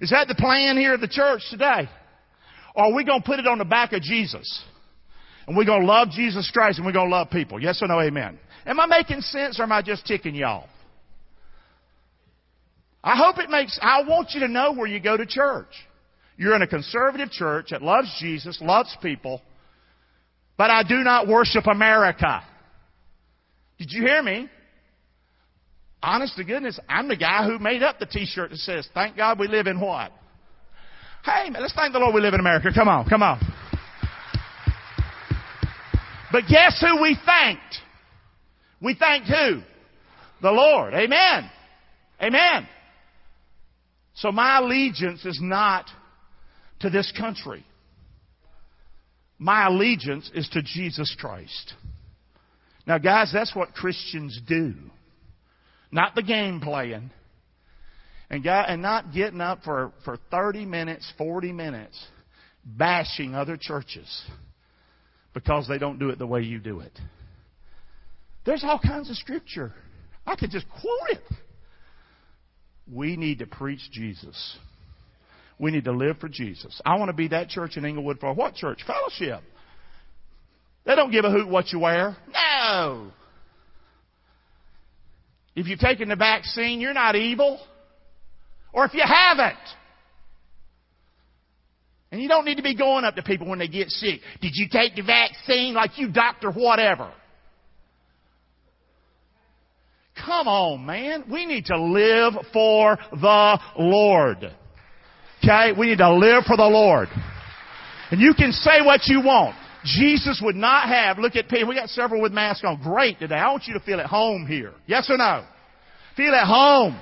Is 0.00 0.10
that 0.10 0.28
the 0.28 0.34
plan 0.34 0.76
here 0.76 0.94
of 0.94 1.00
the 1.00 1.08
church 1.08 1.42
today? 1.50 1.88
Or 2.74 2.86
are 2.86 2.92
we 2.92 3.04
going 3.04 3.22
to 3.22 3.26
put 3.26 3.38
it 3.38 3.46
on 3.46 3.58
the 3.58 3.64
back 3.64 3.92
of 3.92 4.02
Jesus? 4.02 4.62
And 5.46 5.56
we're 5.56 5.64
going 5.64 5.80
to 5.80 5.86
love 5.86 6.10
Jesus 6.10 6.50
Christ 6.52 6.78
and 6.78 6.86
we're 6.86 6.92
going 6.92 7.10
to 7.10 7.16
love 7.16 7.30
people. 7.30 7.60
Yes 7.60 7.82
or 7.82 7.88
no? 7.88 8.00
Amen. 8.00 8.38
Am 8.66 8.78
I 8.78 8.86
making 8.86 9.20
sense 9.20 9.58
or 9.58 9.64
am 9.64 9.72
I 9.72 9.82
just 9.82 10.06
ticking 10.06 10.34
y'all? 10.34 10.68
I 13.02 13.16
hope 13.16 13.38
it 13.38 13.48
makes, 13.48 13.78
I 13.80 14.02
want 14.02 14.30
you 14.32 14.40
to 14.40 14.48
know 14.48 14.72
where 14.72 14.86
you 14.86 15.00
go 15.00 15.16
to 15.16 15.26
church. 15.26 15.72
You're 16.36 16.54
in 16.54 16.62
a 16.62 16.66
conservative 16.66 17.30
church 17.30 17.68
that 17.70 17.82
loves 17.82 18.14
Jesus, 18.20 18.58
loves 18.60 18.94
people, 19.02 19.42
but 20.56 20.70
I 20.70 20.82
do 20.82 20.96
not 20.98 21.26
worship 21.26 21.66
America. 21.66 22.42
Did 23.78 23.88
you 23.90 24.02
hear 24.02 24.22
me? 24.22 24.48
Honest 26.02 26.36
to 26.36 26.44
goodness, 26.44 26.78
I'm 26.88 27.08
the 27.08 27.16
guy 27.16 27.44
who 27.44 27.58
made 27.58 27.82
up 27.82 27.98
the 27.98 28.06
t-shirt 28.06 28.50
that 28.50 28.58
says, 28.58 28.88
thank 28.94 29.16
God 29.16 29.38
we 29.38 29.48
live 29.48 29.66
in 29.66 29.80
what? 29.80 30.12
Hey, 31.24 31.50
man, 31.50 31.60
let's 31.60 31.74
thank 31.74 31.92
the 31.92 31.98
Lord 31.98 32.14
we 32.14 32.20
live 32.20 32.34
in 32.34 32.40
America. 32.40 32.68
Come 32.74 32.88
on, 32.88 33.08
come 33.08 33.22
on. 33.22 33.38
But 36.32 36.44
guess 36.48 36.80
who 36.80 37.02
we 37.02 37.16
thanked? 37.26 37.76
We 38.80 38.94
thanked 38.94 39.28
who? 39.28 39.60
The 40.40 40.50
Lord. 40.50 40.94
Amen. 40.94 41.50
Amen. 42.22 42.68
So 44.14 44.32
my 44.32 44.58
allegiance 44.58 45.24
is 45.24 45.38
not 45.42 45.86
to 46.80 46.90
this 46.90 47.12
country. 47.18 47.64
My 49.38 49.66
allegiance 49.66 50.30
is 50.34 50.48
to 50.50 50.62
Jesus 50.62 51.14
Christ. 51.18 51.74
Now 52.86 52.98
guys, 52.98 53.30
that's 53.32 53.54
what 53.54 53.74
Christians 53.74 54.40
do. 54.46 54.74
Not 55.90 56.14
the 56.14 56.22
game 56.22 56.60
playing. 56.60 57.10
And, 58.30 58.44
God, 58.44 58.66
and 58.68 58.80
not 58.80 59.12
getting 59.12 59.40
up 59.40 59.64
for, 59.64 59.92
for 60.04 60.16
30 60.30 60.64
minutes, 60.64 61.12
40 61.18 61.52
minutes, 61.52 62.00
bashing 62.64 63.34
other 63.34 63.56
churches 63.60 64.24
because 65.34 65.66
they 65.68 65.78
don't 65.78 65.98
do 65.98 66.10
it 66.10 66.18
the 66.18 66.26
way 66.26 66.42
you 66.42 66.58
do 66.58 66.80
it. 66.80 66.96
There's 68.46 68.64
all 68.64 68.78
kinds 68.78 69.10
of 69.10 69.16
scripture. 69.16 69.72
I 70.26 70.36
could 70.36 70.50
just 70.50 70.66
quote 70.68 71.10
it. 71.10 71.22
We 72.92 73.16
need 73.16 73.40
to 73.40 73.46
preach 73.46 73.80
Jesus. 73.92 74.56
We 75.58 75.70
need 75.70 75.84
to 75.84 75.92
live 75.92 76.18
for 76.18 76.28
Jesus. 76.28 76.80
I 76.84 76.96
want 76.96 77.10
to 77.10 77.12
be 77.12 77.28
that 77.28 77.48
church 77.48 77.76
in 77.76 77.84
Englewood 77.84 78.18
for 78.18 78.32
what 78.32 78.54
church? 78.54 78.80
Fellowship. 78.86 79.42
They 80.86 80.94
don't 80.96 81.10
give 81.10 81.24
a 81.24 81.30
hoot 81.30 81.48
what 81.48 81.72
you 81.72 81.80
wear. 81.80 82.16
No. 82.32 83.10
If 85.54 85.66
you've 85.66 85.78
taken 85.78 86.08
the 86.08 86.16
vaccine, 86.16 86.80
you're 86.80 86.94
not 86.94 87.16
evil. 87.16 87.60
Or 88.72 88.84
if 88.84 88.94
you 88.94 89.02
haven't. 89.04 89.58
And 92.12 92.20
you 92.20 92.28
don't 92.28 92.44
need 92.44 92.56
to 92.56 92.62
be 92.62 92.74
going 92.74 93.04
up 93.04 93.14
to 93.16 93.22
people 93.22 93.48
when 93.48 93.58
they 93.58 93.68
get 93.68 93.88
sick. 93.88 94.20
Did 94.40 94.52
you 94.54 94.66
take 94.70 94.96
the 94.96 95.02
vaccine? 95.02 95.74
Like 95.74 95.96
you 95.96 96.10
doctor 96.10 96.50
whatever. 96.50 97.12
Come 100.24 100.48
on, 100.48 100.84
man. 100.84 101.24
We 101.30 101.46
need 101.46 101.66
to 101.66 101.80
live 101.80 102.34
for 102.52 102.98
the 103.12 103.58
Lord. 103.78 104.38
Okay? 105.42 105.72
We 105.78 105.86
need 105.86 105.98
to 105.98 106.12
live 106.12 106.44
for 106.44 106.56
the 106.56 106.64
Lord. 106.64 107.08
And 108.10 108.20
you 108.20 108.34
can 108.36 108.52
say 108.52 108.82
what 108.84 109.02
you 109.06 109.20
want. 109.20 109.56
Jesus 109.84 110.42
would 110.44 110.56
not 110.56 110.88
have, 110.88 111.18
look 111.18 111.36
at 111.36 111.48
people, 111.48 111.68
we 111.68 111.74
got 111.74 111.88
several 111.88 112.20
with 112.20 112.32
masks 112.32 112.64
on. 112.66 112.82
Great 112.82 113.18
today. 113.18 113.36
I 113.36 113.50
want 113.50 113.64
you 113.66 113.74
to 113.74 113.80
feel 113.80 113.98
at 113.98 114.06
home 114.06 114.46
here. 114.46 114.74
Yes 114.86 115.08
or 115.08 115.16
no? 115.16 115.44
Feel 116.16 116.34
at 116.34 116.46
home. 116.46 117.00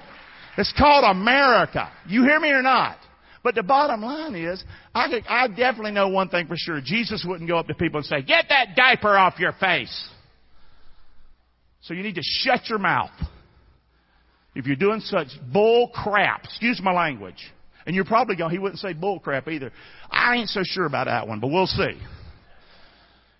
It's 0.59 0.73
called 0.77 1.05
America. 1.05 1.89
You 2.09 2.25
hear 2.25 2.41
me 2.41 2.51
or 2.51 2.63
not? 2.63 2.99
But 3.45 3.55
the 3.55 3.63
bottom 3.63 4.03
line 4.03 4.35
is, 4.35 4.63
I, 4.93 5.09
could, 5.09 5.25
I 5.29 5.47
definitely 5.47 5.93
know 5.93 6.09
one 6.09 6.29
thing 6.29 6.49
for 6.49 6.57
sure. 6.59 6.81
Jesus 6.85 7.25
wouldn't 7.27 7.49
go 7.49 7.57
up 7.57 7.69
to 7.69 7.75
people 7.75 7.99
and 7.99 8.07
say, 8.07 8.23
get 8.23 8.47
that 8.49 8.75
diaper 8.75 9.17
off 9.17 9.39
your 9.39 9.53
face. 9.53 10.11
So 11.83 11.95
you 11.95 12.03
need 12.03 12.17
to 12.17 12.23
shut 12.23 12.69
your 12.69 12.81
mouth. 12.81 13.13
If 14.57 14.67
you're 14.67 14.75
doing 14.75 14.99
such 14.99 15.29
bull 15.53 15.93
crap, 15.95 16.43
excuse 16.43 16.81
my 16.83 16.93
language, 16.93 17.53
and 17.87 17.95
you're 17.95 18.05
probably 18.05 18.35
going, 18.35 18.51
he 18.51 18.59
wouldn't 18.59 18.81
say 18.81 18.95
bull 18.95 19.21
crap 19.21 19.47
either. 19.47 19.71
I 20.11 20.35
ain't 20.35 20.49
so 20.49 20.63
sure 20.65 20.87
about 20.87 21.05
that 21.05 21.29
one, 21.29 21.39
but 21.39 21.53
we'll 21.53 21.69
see. 21.69 21.97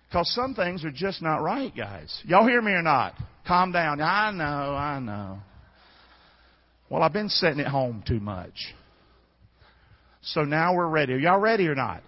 Because 0.07 0.33
some 0.33 0.55
things 0.55 0.85
are 0.85 0.91
just 0.91 1.21
not 1.21 1.39
right, 1.39 1.75
guys. 1.75 2.23
Y'all 2.23 2.47
hear 2.47 2.61
me 2.61 2.71
or 2.71 2.81
not? 2.81 3.13
Calm 3.45 3.73
down. 3.73 3.99
I 3.99 4.31
know, 4.31 4.43
I 4.45 4.99
know. 4.99 5.39
Well, 6.89 7.03
I've 7.03 7.13
been 7.13 7.29
sitting 7.29 7.59
at 7.59 7.67
home 7.67 8.03
too 8.07 8.19
much. 8.19 8.73
So 10.21 10.43
now 10.43 10.75
we're 10.75 10.87
ready. 10.87 11.13
Are 11.13 11.19
y'all 11.19 11.39
ready 11.39 11.67
or 11.67 11.75
not? 11.75 12.01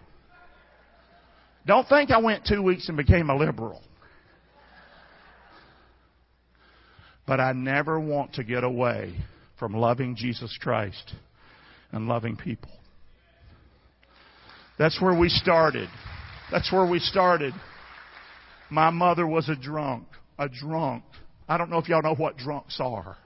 Don't 1.65 1.87
think 1.87 2.09
I 2.09 2.17
went 2.17 2.45
two 2.45 2.63
weeks 2.63 2.87
and 2.87 2.97
became 2.97 3.29
a 3.29 3.35
liberal. 3.35 3.81
But 7.27 7.39
I 7.39 7.53
never 7.53 7.99
want 7.99 8.33
to 8.33 8.43
get 8.43 8.63
away 8.63 9.15
from 9.59 9.73
loving 9.73 10.15
Jesus 10.15 10.57
Christ 10.59 11.13
and 11.91 12.07
loving 12.07 12.35
people. 12.35 12.71
That's 14.79 14.99
where 14.99 15.17
we 15.17 15.29
started. 15.29 15.87
That's 16.51 16.71
where 16.71 16.89
we 16.89 16.97
started. 16.97 17.53
My 18.71 18.89
mother 18.89 19.27
was 19.27 19.47
a 19.47 19.55
drunk. 19.55 20.07
A 20.39 20.49
drunk. 20.49 21.03
I 21.47 21.57
don't 21.57 21.69
know 21.69 21.77
if 21.77 21.87
y'all 21.87 22.01
know 22.01 22.15
what 22.15 22.37
drunks 22.37 22.79
are. 22.79 23.17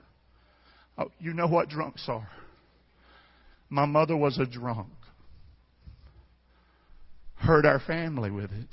Oh, 0.97 1.11
you 1.19 1.33
know 1.33 1.47
what 1.47 1.69
drunks 1.69 2.05
are. 2.07 2.27
My 3.69 3.85
mother 3.85 4.15
was 4.15 4.37
a 4.37 4.45
drunk. 4.45 4.89
Hurt 7.35 7.65
our 7.65 7.79
family 7.79 8.31
with 8.31 8.51
it. 8.51 8.69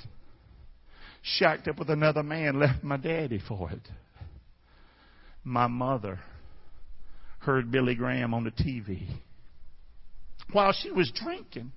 Shacked 1.21 1.67
up 1.67 1.79
with 1.79 1.89
another 1.89 2.23
man, 2.23 2.59
left 2.59 2.83
my 2.83 2.97
daddy 2.97 3.41
for 3.47 3.71
it. 3.71 3.87
My 5.43 5.67
mother 5.67 6.19
heard 7.39 7.71
Billy 7.71 7.95
Graham 7.95 8.33
on 8.33 8.43
the 8.43 8.51
TV 8.51 9.07
while 10.51 10.73
she 10.73 10.91
was 10.91 11.11
drinking. 11.13 11.71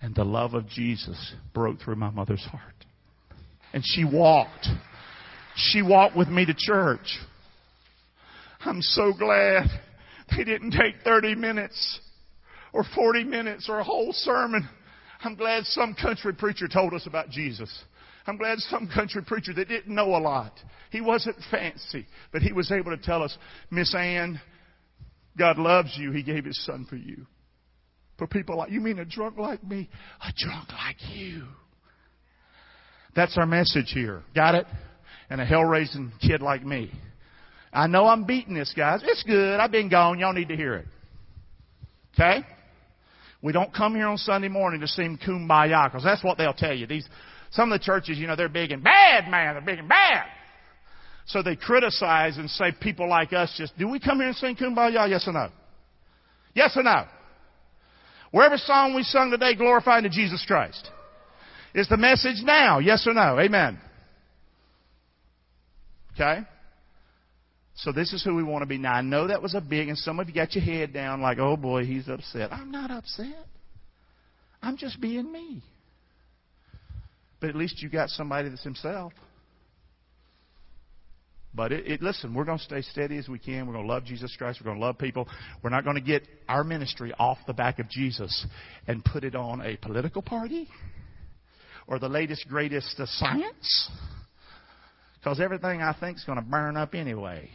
And 0.00 0.14
the 0.14 0.24
love 0.24 0.54
of 0.54 0.68
Jesus 0.68 1.34
broke 1.54 1.80
through 1.80 1.96
my 1.96 2.10
mother's 2.10 2.44
heart. 2.44 2.84
And 3.72 3.82
she 3.84 4.04
walked. 4.04 4.66
She 5.56 5.82
walked 5.82 6.16
with 6.16 6.28
me 6.28 6.44
to 6.44 6.54
church. 6.56 7.18
I'm 8.66 8.82
so 8.82 9.12
glad 9.12 9.66
they 10.36 10.42
didn't 10.42 10.72
take 10.72 10.96
30 11.04 11.36
minutes 11.36 12.00
or 12.72 12.84
40 12.94 13.24
minutes 13.24 13.68
or 13.68 13.78
a 13.78 13.84
whole 13.84 14.12
sermon. 14.12 14.68
I'm 15.22 15.36
glad 15.36 15.64
some 15.66 15.94
country 15.94 16.34
preacher 16.34 16.66
told 16.66 16.92
us 16.92 17.06
about 17.06 17.30
Jesus. 17.30 17.72
I'm 18.26 18.36
glad 18.36 18.58
some 18.58 18.88
country 18.92 19.22
preacher 19.22 19.54
that 19.54 19.68
didn't 19.68 19.94
know 19.94 20.16
a 20.16 20.18
lot. 20.18 20.52
He 20.90 21.00
wasn't 21.00 21.36
fancy, 21.48 22.06
but 22.32 22.42
he 22.42 22.52
was 22.52 22.72
able 22.72 22.90
to 22.90 23.00
tell 23.00 23.22
us, 23.22 23.36
Miss 23.70 23.94
Ann, 23.94 24.40
God 25.38 25.58
loves 25.58 25.96
you. 25.96 26.10
He 26.10 26.24
gave 26.24 26.44
his 26.44 26.64
son 26.64 26.86
for 26.90 26.96
you. 26.96 27.24
For 28.18 28.26
people 28.26 28.56
like, 28.56 28.70
you 28.70 28.80
mean 28.80 28.98
a 28.98 29.04
drunk 29.04 29.38
like 29.38 29.62
me? 29.62 29.88
A 30.22 30.32
drunk 30.36 30.72
like 30.72 30.96
you. 31.12 31.44
That's 33.14 33.38
our 33.38 33.46
message 33.46 33.92
here. 33.92 34.22
Got 34.34 34.56
it? 34.56 34.66
And 35.30 35.40
a 35.40 35.44
hell 35.44 35.64
raising 35.64 36.12
kid 36.20 36.42
like 36.42 36.64
me. 36.64 36.90
I 37.76 37.88
know 37.88 38.06
I'm 38.06 38.24
beating 38.24 38.54
this, 38.54 38.72
guys. 38.74 39.02
It's 39.04 39.22
good. 39.22 39.60
I've 39.60 39.70
been 39.70 39.90
gone. 39.90 40.18
Y'all 40.18 40.32
need 40.32 40.48
to 40.48 40.56
hear 40.56 40.76
it. 40.76 40.86
Okay? 42.14 42.38
We 43.42 43.52
don't 43.52 43.72
come 43.72 43.94
here 43.94 44.06
on 44.06 44.16
Sunday 44.16 44.48
morning 44.48 44.80
to 44.80 44.88
sing 44.88 45.18
kumbaya, 45.24 45.84
because 45.84 46.02
that's 46.02 46.24
what 46.24 46.38
they'll 46.38 46.54
tell 46.54 46.72
you. 46.72 46.86
These, 46.86 47.06
some 47.50 47.70
of 47.70 47.78
the 47.78 47.84
churches, 47.84 48.16
you 48.16 48.26
know, 48.26 48.34
they're 48.34 48.48
big 48.48 48.72
and 48.72 48.82
bad, 48.82 49.30
man. 49.30 49.54
They're 49.54 49.60
big 49.60 49.78
and 49.78 49.90
bad. 49.90 50.24
So 51.26 51.42
they 51.42 51.54
criticize 51.54 52.38
and 52.38 52.48
say 52.48 52.72
people 52.80 53.10
like 53.10 53.34
us 53.34 53.54
just, 53.58 53.76
do 53.76 53.88
we 53.88 54.00
come 54.00 54.20
here 54.20 54.28
and 54.28 54.36
sing 54.36 54.56
kumbaya? 54.56 55.10
Yes 55.10 55.28
or 55.28 55.34
no? 55.34 55.50
Yes 56.54 56.72
or 56.76 56.82
no? 56.82 57.04
Wherever 58.30 58.56
song 58.56 58.94
we 58.94 59.02
sung 59.02 59.30
today 59.30 59.54
glorifying 59.54 60.04
to 60.04 60.08
Jesus 60.08 60.42
Christ. 60.46 60.88
Is 61.74 61.88
the 61.90 61.98
message 61.98 62.42
now? 62.42 62.78
Yes 62.78 63.06
or 63.06 63.12
no? 63.12 63.38
Amen. 63.38 63.78
Okay? 66.14 66.40
So 67.76 67.92
this 67.92 68.12
is 68.12 68.24
who 68.24 68.34
we 68.34 68.42
want 68.42 68.62
to 68.62 68.66
be. 68.66 68.78
Now 68.78 68.94
I 68.94 69.02
know 69.02 69.26
that 69.28 69.42
was 69.42 69.54
a 69.54 69.60
big, 69.60 69.88
and 69.88 69.98
some 69.98 70.18
of 70.18 70.28
you 70.28 70.34
got 70.34 70.54
your 70.54 70.64
head 70.64 70.92
down 70.92 71.20
like, 71.20 71.38
oh 71.38 71.56
boy, 71.56 71.84
he's 71.84 72.08
upset. 72.08 72.52
I'm 72.52 72.70
not 72.70 72.90
upset. 72.90 73.46
I'm 74.62 74.76
just 74.76 75.00
being 75.00 75.30
me. 75.30 75.62
But 77.40 77.50
at 77.50 77.56
least 77.56 77.82
you 77.82 77.90
got 77.90 78.08
somebody 78.08 78.48
that's 78.48 78.64
himself. 78.64 79.12
But 81.54 81.72
it, 81.72 81.86
it, 81.86 82.02
listen, 82.02 82.34
we're 82.34 82.44
going 82.44 82.58
to 82.58 82.64
stay 82.64 82.82
steady 82.82 83.16
as 83.16 83.28
we 83.28 83.38
can. 83.38 83.66
We're 83.66 83.74
going 83.74 83.86
to 83.86 83.92
love 83.92 84.04
Jesus 84.04 84.34
Christ. 84.36 84.60
We're 84.60 84.66
going 84.66 84.78
to 84.78 84.84
love 84.84 84.98
people. 84.98 85.26
We're 85.62 85.70
not 85.70 85.84
going 85.84 85.96
to 85.96 86.02
get 86.02 86.22
our 86.48 86.64
ministry 86.64 87.14
off 87.18 87.38
the 87.46 87.54
back 87.54 87.78
of 87.78 87.88
Jesus 87.88 88.46
and 88.86 89.02
put 89.04 89.24
it 89.24 89.34
on 89.34 89.62
a 89.62 89.76
political 89.76 90.20
party 90.20 90.68
or 91.86 91.98
the 91.98 92.08
latest, 92.08 92.46
greatest 92.48 92.98
uh, 93.00 93.06
science. 93.06 93.90
Because 95.18 95.40
everything 95.40 95.80
I 95.80 95.94
think 95.98 96.18
is 96.18 96.24
going 96.24 96.38
to 96.38 96.44
burn 96.44 96.76
up 96.76 96.94
anyway. 96.94 97.48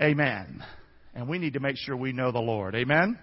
Amen. 0.00 0.64
And 1.14 1.28
we 1.28 1.38
need 1.38 1.52
to 1.52 1.60
make 1.60 1.76
sure 1.76 1.96
we 1.96 2.12
know 2.12 2.32
the 2.32 2.40
Lord. 2.40 2.74
Amen? 2.74 3.18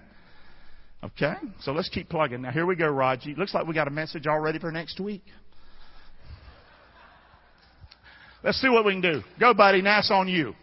Okay? 1.04 1.34
So 1.62 1.72
let's 1.72 1.90
keep 1.90 2.10
plugging. 2.10 2.42
Now 2.42 2.52
here 2.52 2.66
we 2.66 2.76
go, 2.76 2.88
Raji. 2.88 3.36
Looks 3.36 3.54
like 3.54 3.68
we 3.68 3.74
got 3.74 3.88
a 3.88 3.92
message 3.92 4.28
already 4.28 4.60
for 4.60 4.72
next 4.72 5.00
week. 5.00 5.24
Let's 8.44 8.60
see 8.60 8.70
what 8.70 8.86
we 8.86 8.94
can 8.94 9.02
do. 9.02 9.22
Go, 9.40 9.54
buddy. 9.54 9.82
Now 9.82 10.00
it's 10.00 10.12
on 10.12 10.28
you. 10.28 10.56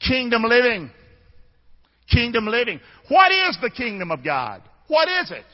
Kingdom 0.00 0.42
living. 0.42 0.90
Kingdom 2.10 2.46
living. 2.46 2.80
What 3.08 3.30
is 3.30 3.58
the 3.60 3.70
kingdom 3.70 4.10
of 4.10 4.24
God? 4.24 4.62
What 4.88 5.08
is 5.08 5.30
it? 5.30 5.44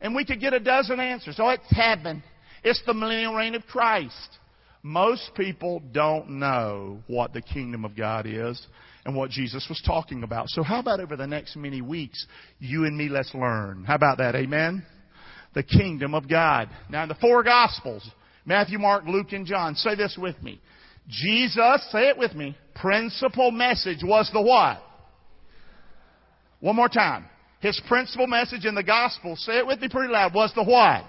And 0.00 0.14
we 0.14 0.24
could 0.24 0.40
get 0.40 0.52
a 0.52 0.60
dozen 0.60 0.98
answers. 0.98 1.36
Oh, 1.38 1.50
it's 1.50 1.70
heaven. 1.70 2.22
It's 2.64 2.82
the 2.86 2.94
millennial 2.94 3.34
reign 3.34 3.54
of 3.54 3.64
Christ. 3.66 4.38
Most 4.86 5.30
people 5.34 5.80
don't 5.92 6.28
know 6.28 6.98
what 7.06 7.32
the 7.32 7.40
kingdom 7.40 7.86
of 7.86 7.96
God 7.96 8.26
is 8.26 8.60
and 9.06 9.16
what 9.16 9.30
Jesus 9.30 9.64
was 9.66 9.80
talking 9.84 10.22
about. 10.22 10.50
So 10.50 10.62
how 10.62 10.78
about 10.78 11.00
over 11.00 11.16
the 11.16 11.26
next 11.26 11.56
many 11.56 11.80
weeks, 11.80 12.26
you 12.58 12.84
and 12.84 12.94
me, 12.94 13.08
let's 13.08 13.32
learn. 13.32 13.84
How 13.84 13.94
about 13.94 14.18
that? 14.18 14.34
Amen? 14.34 14.84
The 15.54 15.62
kingdom 15.62 16.14
of 16.14 16.28
God. 16.28 16.68
Now 16.90 17.04
in 17.04 17.08
the 17.08 17.14
four 17.14 17.42
gospels, 17.42 18.06
Matthew, 18.44 18.78
Mark, 18.78 19.04
Luke, 19.06 19.32
and 19.32 19.46
John. 19.46 19.74
Say 19.74 19.94
this 19.94 20.18
with 20.20 20.40
me. 20.42 20.60
Jesus, 21.08 21.88
say 21.90 22.08
it 22.08 22.18
with 22.18 22.34
me, 22.34 22.54
principal 22.74 23.50
message 23.50 24.00
was 24.02 24.30
the 24.34 24.42
what? 24.42 24.82
One 26.60 26.76
more 26.76 26.90
time. 26.90 27.24
His 27.60 27.80
principal 27.88 28.26
message 28.26 28.66
in 28.66 28.74
the 28.74 28.82
gospel, 28.82 29.36
say 29.36 29.60
it 29.60 29.66
with 29.66 29.80
me 29.80 29.88
pretty 29.88 30.12
loud, 30.12 30.34
was 30.34 30.52
the 30.54 30.62
what? 30.62 31.04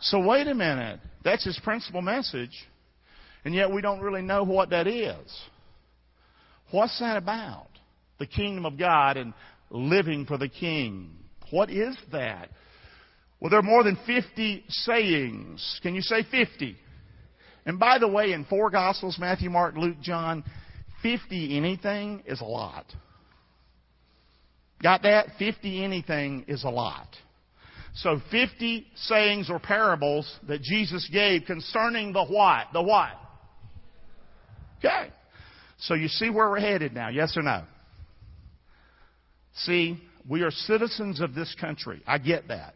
So 0.00 0.20
wait 0.20 0.46
a 0.46 0.54
minute. 0.54 1.00
That's 1.24 1.44
his 1.44 1.58
principal 1.62 2.02
message. 2.02 2.66
And 3.44 3.54
yet 3.54 3.70
we 3.70 3.80
don't 3.80 4.00
really 4.00 4.22
know 4.22 4.44
what 4.44 4.70
that 4.70 4.86
is. 4.86 5.40
What's 6.70 6.98
that 7.00 7.16
about? 7.16 7.68
The 8.18 8.26
kingdom 8.26 8.66
of 8.66 8.78
God 8.78 9.16
and 9.16 9.32
living 9.70 10.26
for 10.26 10.38
the 10.38 10.48
king. 10.48 11.10
What 11.50 11.70
is 11.70 11.96
that? 12.12 12.50
Well, 13.40 13.50
there 13.50 13.60
are 13.60 13.62
more 13.62 13.84
than 13.84 13.96
50 14.06 14.64
sayings. 14.68 15.80
Can 15.82 15.94
you 15.94 16.02
say 16.02 16.24
50? 16.30 16.76
And 17.64 17.78
by 17.78 17.98
the 17.98 18.08
way, 18.08 18.32
in 18.32 18.44
four 18.44 18.70
Gospels, 18.70 19.16
Matthew, 19.18 19.50
Mark, 19.50 19.76
Luke, 19.76 20.00
John, 20.00 20.42
50 21.02 21.56
anything 21.56 22.22
is 22.26 22.40
a 22.40 22.44
lot. 22.44 22.86
Got 24.82 25.02
that? 25.02 25.26
50 25.38 25.84
anything 25.84 26.44
is 26.48 26.64
a 26.64 26.70
lot. 26.70 27.08
So 28.02 28.20
50 28.30 28.86
sayings 28.94 29.50
or 29.50 29.58
parables 29.58 30.32
that 30.46 30.62
Jesus 30.62 31.08
gave 31.12 31.44
concerning 31.46 32.12
the 32.12 32.24
what? 32.24 32.66
The 32.72 32.82
what? 32.82 33.10
Okay. 34.78 35.10
So 35.78 35.94
you 35.94 36.06
see 36.06 36.30
where 36.30 36.48
we're 36.48 36.60
headed 36.60 36.94
now, 36.94 37.08
yes 37.08 37.36
or 37.36 37.42
no? 37.42 37.64
See, 39.64 40.00
we 40.28 40.42
are 40.42 40.50
citizens 40.52 41.20
of 41.20 41.34
this 41.34 41.54
country. 41.60 42.00
I 42.06 42.18
get 42.18 42.48
that. 42.48 42.74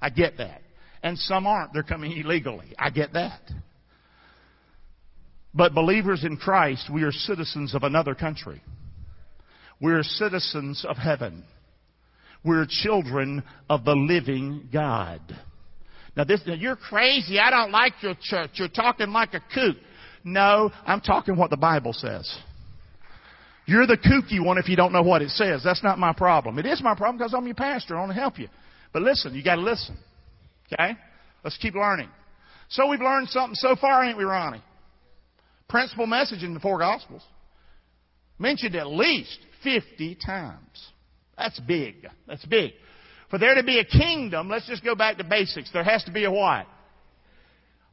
I 0.00 0.10
get 0.10 0.36
that. 0.36 0.60
And 1.02 1.18
some 1.18 1.46
aren't. 1.46 1.72
They're 1.72 1.82
coming 1.82 2.12
illegally. 2.12 2.74
I 2.78 2.90
get 2.90 3.14
that. 3.14 3.40
But 5.54 5.74
believers 5.74 6.24
in 6.24 6.36
Christ, 6.36 6.90
we 6.92 7.04
are 7.04 7.12
citizens 7.12 7.74
of 7.74 7.82
another 7.82 8.14
country. 8.14 8.60
We're 9.80 10.02
citizens 10.02 10.84
of 10.86 10.96
heaven. 10.96 11.44
We're 12.44 12.66
children 12.68 13.42
of 13.70 13.84
the 13.84 13.94
living 13.94 14.68
God. 14.72 15.20
Now 16.16 16.24
this, 16.24 16.40
now 16.46 16.54
you're 16.54 16.76
crazy. 16.76 17.38
I 17.38 17.50
don't 17.50 17.72
like 17.72 17.94
your 18.02 18.14
church. 18.20 18.50
You're 18.54 18.68
talking 18.68 19.10
like 19.10 19.34
a 19.34 19.40
kook. 19.54 19.76
No, 20.22 20.70
I'm 20.86 21.00
talking 21.00 21.36
what 21.36 21.50
the 21.50 21.56
Bible 21.56 21.92
says. 21.92 22.32
You're 23.66 23.86
the 23.86 23.96
kooky 23.96 24.44
one 24.44 24.58
if 24.58 24.68
you 24.68 24.76
don't 24.76 24.92
know 24.92 25.02
what 25.02 25.22
it 25.22 25.30
says. 25.30 25.62
That's 25.64 25.82
not 25.82 25.98
my 25.98 26.12
problem. 26.12 26.58
It 26.58 26.66
is 26.66 26.82
my 26.82 26.94
problem 26.94 27.16
because 27.18 27.34
I'm 27.34 27.46
your 27.46 27.54
pastor. 27.54 27.96
I 27.96 28.00
want 28.00 28.10
to 28.10 28.20
help 28.20 28.38
you. 28.38 28.48
But 28.92 29.02
listen, 29.02 29.34
you 29.34 29.42
got 29.42 29.56
to 29.56 29.62
listen. 29.62 29.96
Okay? 30.72 30.92
Let's 31.42 31.56
keep 31.58 31.74
learning. 31.74 32.08
So 32.68 32.88
we've 32.88 33.00
learned 33.00 33.28
something 33.28 33.54
so 33.54 33.74
far, 33.76 34.04
ain't 34.04 34.18
we, 34.18 34.24
Ronnie? 34.24 34.62
Principal 35.68 36.06
message 36.06 36.42
in 36.42 36.54
the 36.54 36.60
four 36.60 36.78
Gospels. 36.78 37.22
Mentioned 38.38 38.74
at 38.74 38.86
least 38.86 39.38
50 39.62 40.18
times. 40.24 40.90
That's 41.36 41.58
big. 41.60 42.06
That's 42.26 42.44
big. 42.44 42.72
For 43.30 43.38
there 43.38 43.54
to 43.54 43.62
be 43.62 43.78
a 43.78 43.84
kingdom, 43.84 44.48
let's 44.48 44.66
just 44.66 44.84
go 44.84 44.94
back 44.94 45.16
to 45.18 45.24
basics. 45.24 45.72
There 45.72 45.84
has 45.84 46.04
to 46.04 46.12
be 46.12 46.24
a 46.24 46.30
what? 46.30 46.66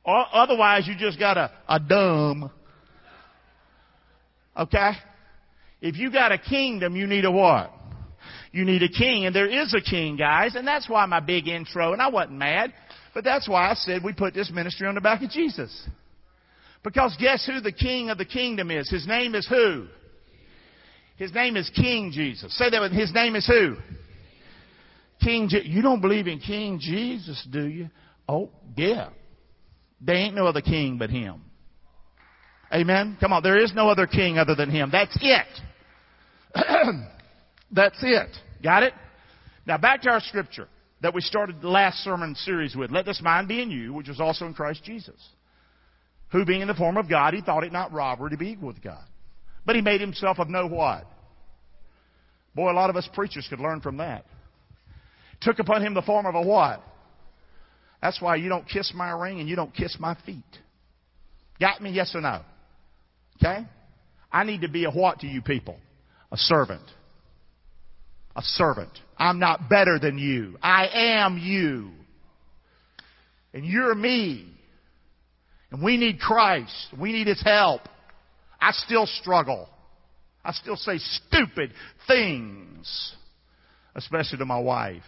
Otherwise, 0.05 0.87
you 0.87 0.95
just 0.95 1.19
got 1.19 1.37
a, 1.37 1.51
a 1.67 1.79
dumb. 1.79 2.51
Okay? 4.57 4.91
If 5.81 5.97
you 5.97 6.11
got 6.11 6.31
a 6.31 6.37
kingdom, 6.37 6.95
you 6.95 7.07
need 7.07 7.25
a 7.25 7.31
what? 7.31 7.71
You 8.51 8.65
need 8.65 8.83
a 8.83 8.89
king, 8.89 9.25
and 9.25 9.35
there 9.35 9.47
is 9.47 9.73
a 9.73 9.81
king, 9.81 10.17
guys, 10.17 10.55
and 10.55 10.67
that's 10.67 10.89
why 10.89 11.05
my 11.05 11.21
big 11.21 11.47
intro, 11.47 11.93
and 11.93 12.01
I 12.01 12.09
wasn't 12.09 12.37
mad, 12.37 12.73
but 13.13 13.23
that's 13.23 13.47
why 13.47 13.71
I 13.71 13.73
said 13.75 14.03
we 14.03 14.13
put 14.13 14.33
this 14.33 14.51
ministry 14.51 14.87
on 14.87 14.95
the 14.95 15.01
back 15.01 15.23
of 15.23 15.29
Jesus. 15.29 15.87
Because 16.83 17.15
guess 17.19 17.45
who 17.45 17.61
the 17.61 17.71
king 17.71 18.09
of 18.09 18.17
the 18.17 18.25
kingdom 18.25 18.69
is? 18.71 18.89
His 18.89 19.07
name 19.07 19.35
is 19.35 19.47
who? 19.47 19.87
His 21.21 21.31
name 21.35 21.55
is 21.55 21.69
King 21.75 22.09
Jesus. 22.11 22.51
Say 22.57 22.71
that 22.71 22.81
with 22.81 22.91
his 22.91 23.13
name 23.13 23.35
is 23.35 23.45
who? 23.45 23.75
King 25.23 25.49
Je- 25.49 25.67
You 25.67 25.83
don't 25.83 26.01
believe 26.01 26.25
in 26.25 26.39
King 26.39 26.79
Jesus, 26.79 27.47
do 27.51 27.67
you? 27.67 27.91
Oh, 28.27 28.49
yeah. 28.75 29.09
There 30.01 30.15
ain't 30.15 30.33
no 30.33 30.47
other 30.47 30.61
king 30.61 30.97
but 30.97 31.11
him. 31.11 31.43
Amen? 32.73 33.17
Come 33.19 33.33
on, 33.33 33.43
there 33.43 33.59
is 33.59 33.71
no 33.75 33.87
other 33.87 34.07
king 34.07 34.39
other 34.39 34.55
than 34.55 34.71
him. 34.71 34.89
That's 34.91 35.15
it. 35.21 36.55
That's 37.71 37.99
it. 38.01 38.35
Got 38.63 38.81
it? 38.81 38.93
Now 39.67 39.77
back 39.77 40.01
to 40.01 40.09
our 40.09 40.21
scripture 40.21 40.67
that 41.03 41.13
we 41.13 41.21
started 41.21 41.61
the 41.61 41.69
last 41.69 41.97
sermon 41.97 42.33
series 42.33 42.75
with. 42.75 42.89
Let 42.89 43.05
this 43.05 43.21
mind 43.21 43.47
be 43.47 43.61
in 43.61 43.69
you, 43.69 43.93
which 43.93 44.07
was 44.07 44.19
also 44.19 44.47
in 44.47 44.55
Christ 44.55 44.83
Jesus. 44.83 45.21
Who 46.31 46.45
being 46.45 46.61
in 46.61 46.67
the 46.67 46.73
form 46.73 46.97
of 46.97 47.07
God, 47.07 47.35
he 47.35 47.41
thought 47.41 47.63
it 47.63 47.71
not 47.71 47.93
robbery 47.93 48.31
to 48.31 48.37
be 48.37 48.49
equal 48.49 48.69
with 48.69 48.81
God. 48.81 49.03
But 49.65 49.75
he 49.75 49.81
made 49.81 50.01
himself 50.01 50.39
of 50.39 50.49
no 50.49 50.67
what? 50.67 51.05
Boy, 52.55 52.71
a 52.71 52.73
lot 52.73 52.89
of 52.89 52.95
us 52.95 53.07
preachers 53.13 53.47
could 53.49 53.59
learn 53.59 53.81
from 53.81 53.97
that. 53.97 54.25
Took 55.41 55.59
upon 55.59 55.85
him 55.85 55.93
the 55.93 56.01
form 56.01 56.25
of 56.25 56.35
a 56.35 56.41
what? 56.41 56.81
That's 58.01 58.21
why 58.21 58.35
you 58.35 58.49
don't 58.49 58.67
kiss 58.67 58.91
my 58.95 59.11
ring 59.11 59.39
and 59.39 59.47
you 59.47 59.55
don't 59.55 59.73
kiss 59.73 59.97
my 59.99 60.17
feet. 60.25 60.43
Got 61.59 61.81
me? 61.81 61.91
Yes 61.91 62.13
or 62.15 62.21
no? 62.21 62.41
Okay? 63.37 63.65
I 64.31 64.43
need 64.43 64.61
to 64.61 64.69
be 64.69 64.85
a 64.85 64.91
what 64.91 65.19
to 65.19 65.27
you 65.27 65.41
people? 65.41 65.77
A 66.31 66.37
servant 66.37 66.83
a 68.35 68.41
servant. 68.41 68.91
I'm 69.17 69.39
not 69.39 69.69
better 69.69 69.99
than 69.99 70.17
you. 70.17 70.57
I 70.61 70.87
am 71.21 71.37
you. 71.37 71.91
And 73.53 73.65
you're 73.65 73.93
me. 73.93 74.47
And 75.71 75.83
we 75.83 75.97
need 75.97 76.19
Christ. 76.19 76.73
We 76.99 77.11
need 77.11 77.27
His 77.27 77.41
help. 77.43 77.81
I 78.61 78.71
still 78.71 79.07
struggle. 79.07 79.67
I 80.45 80.53
still 80.53 80.75
say 80.75 80.97
stupid 80.97 81.73
things. 82.07 83.15
especially 83.95 84.37
to 84.37 84.45
my 84.45 84.59
wife. 84.59 85.03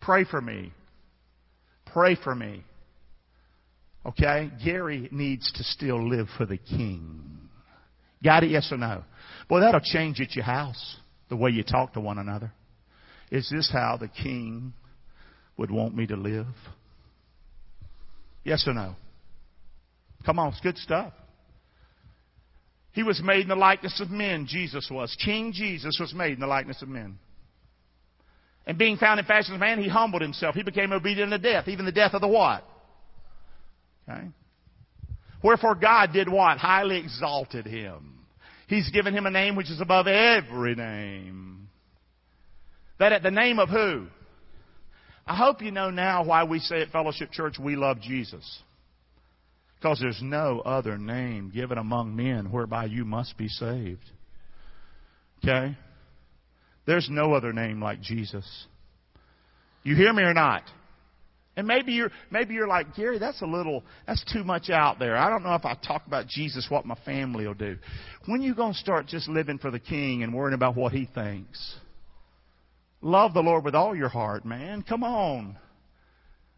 Pray 0.00 0.24
for 0.24 0.40
me. 0.40 0.72
Pray 1.92 2.16
for 2.16 2.34
me. 2.34 2.64
Okay? 4.06 4.50
Gary 4.64 5.08
needs 5.12 5.52
to 5.52 5.64
still 5.64 6.08
live 6.08 6.28
for 6.38 6.46
the 6.46 6.56
king. 6.56 7.20
Got 8.22 8.44
it? 8.44 8.50
Yes 8.50 8.72
or 8.72 8.78
no? 8.78 9.04
Boy, 9.48 9.60
that'll 9.60 9.80
change 9.80 10.20
at 10.20 10.34
your 10.34 10.44
house, 10.44 10.96
the 11.28 11.36
way 11.36 11.50
you 11.50 11.62
talk 11.62 11.92
to 11.94 12.00
one 12.00 12.18
another. 12.18 12.52
Is 13.30 13.50
this 13.50 13.70
how 13.70 13.98
the 14.00 14.08
king 14.08 14.72
would 15.56 15.70
want 15.70 15.94
me 15.94 16.06
to 16.06 16.16
live? 16.16 16.46
Yes 18.44 18.64
or 18.66 18.72
no? 18.72 18.94
Come 20.28 20.38
on, 20.38 20.48
it's 20.48 20.60
good 20.60 20.76
stuff. 20.76 21.14
He 22.92 23.02
was 23.02 23.22
made 23.24 23.40
in 23.40 23.48
the 23.48 23.56
likeness 23.56 23.98
of 23.98 24.10
men, 24.10 24.46
Jesus 24.46 24.86
was. 24.92 25.16
King 25.24 25.52
Jesus 25.54 25.96
was 25.98 26.12
made 26.12 26.32
in 26.32 26.40
the 26.40 26.46
likeness 26.46 26.82
of 26.82 26.88
men. 26.90 27.18
And 28.66 28.76
being 28.76 28.98
found 28.98 29.18
in 29.18 29.24
fashion 29.24 29.54
as 29.54 29.60
man, 29.60 29.80
he 29.80 29.88
humbled 29.88 30.20
himself. 30.20 30.54
He 30.54 30.62
became 30.62 30.92
obedient 30.92 31.30
to 31.30 31.38
death, 31.38 31.66
even 31.66 31.86
the 31.86 31.92
death 31.92 32.12
of 32.12 32.20
the 32.20 32.28
what? 32.28 32.62
Okay. 34.06 34.28
Wherefore 35.42 35.74
God 35.74 36.12
did 36.12 36.28
what? 36.28 36.58
Highly 36.58 36.98
exalted 36.98 37.64
him. 37.64 38.26
He's 38.66 38.90
given 38.90 39.14
him 39.14 39.24
a 39.24 39.30
name 39.30 39.56
which 39.56 39.70
is 39.70 39.80
above 39.80 40.08
every 40.08 40.74
name. 40.74 41.70
That 42.98 43.12
at 43.12 43.22
the 43.22 43.30
name 43.30 43.58
of 43.58 43.70
who? 43.70 44.08
I 45.26 45.36
hope 45.36 45.62
you 45.62 45.70
know 45.70 45.88
now 45.88 46.22
why 46.22 46.44
we 46.44 46.58
say 46.58 46.82
at 46.82 46.90
Fellowship 46.90 47.32
Church 47.32 47.58
we 47.58 47.76
love 47.76 48.02
Jesus. 48.02 48.62
Because 49.78 50.00
there's 50.00 50.20
no 50.22 50.60
other 50.60 50.98
name 50.98 51.50
given 51.54 51.78
among 51.78 52.16
men 52.16 52.50
whereby 52.50 52.86
you 52.86 53.04
must 53.04 53.36
be 53.36 53.48
saved. 53.48 54.04
Okay? 55.38 55.76
There's 56.86 57.08
no 57.10 57.34
other 57.34 57.52
name 57.52 57.80
like 57.80 58.00
Jesus. 58.00 58.66
You 59.84 59.94
hear 59.94 60.12
me 60.12 60.22
or 60.22 60.34
not? 60.34 60.62
And 61.56 61.66
maybe 61.66 61.92
you're 61.92 62.10
maybe 62.30 62.54
you're 62.54 62.68
like 62.68 62.94
Gary. 62.94 63.18
That's 63.18 63.42
a 63.42 63.46
little. 63.46 63.82
That's 64.06 64.24
too 64.32 64.44
much 64.44 64.70
out 64.70 64.98
there. 64.98 65.16
I 65.16 65.28
don't 65.28 65.42
know 65.42 65.54
if 65.54 65.64
I 65.64 65.74
talk 65.74 66.06
about 66.06 66.28
Jesus, 66.28 66.66
what 66.68 66.86
my 66.86 66.94
family 67.04 67.46
will 67.46 67.54
do. 67.54 67.76
When 68.26 68.42
you 68.42 68.54
gonna 68.54 68.74
start 68.74 69.08
just 69.08 69.28
living 69.28 69.58
for 69.58 69.70
the 69.70 69.80
King 69.80 70.22
and 70.22 70.32
worrying 70.32 70.54
about 70.54 70.76
what 70.76 70.92
He 70.92 71.08
thinks? 71.12 71.76
Love 73.00 73.34
the 73.34 73.40
Lord 73.40 73.64
with 73.64 73.74
all 73.74 73.96
your 73.96 74.08
heart, 74.08 74.44
man. 74.44 74.82
Come 74.82 75.02
on. 75.02 75.56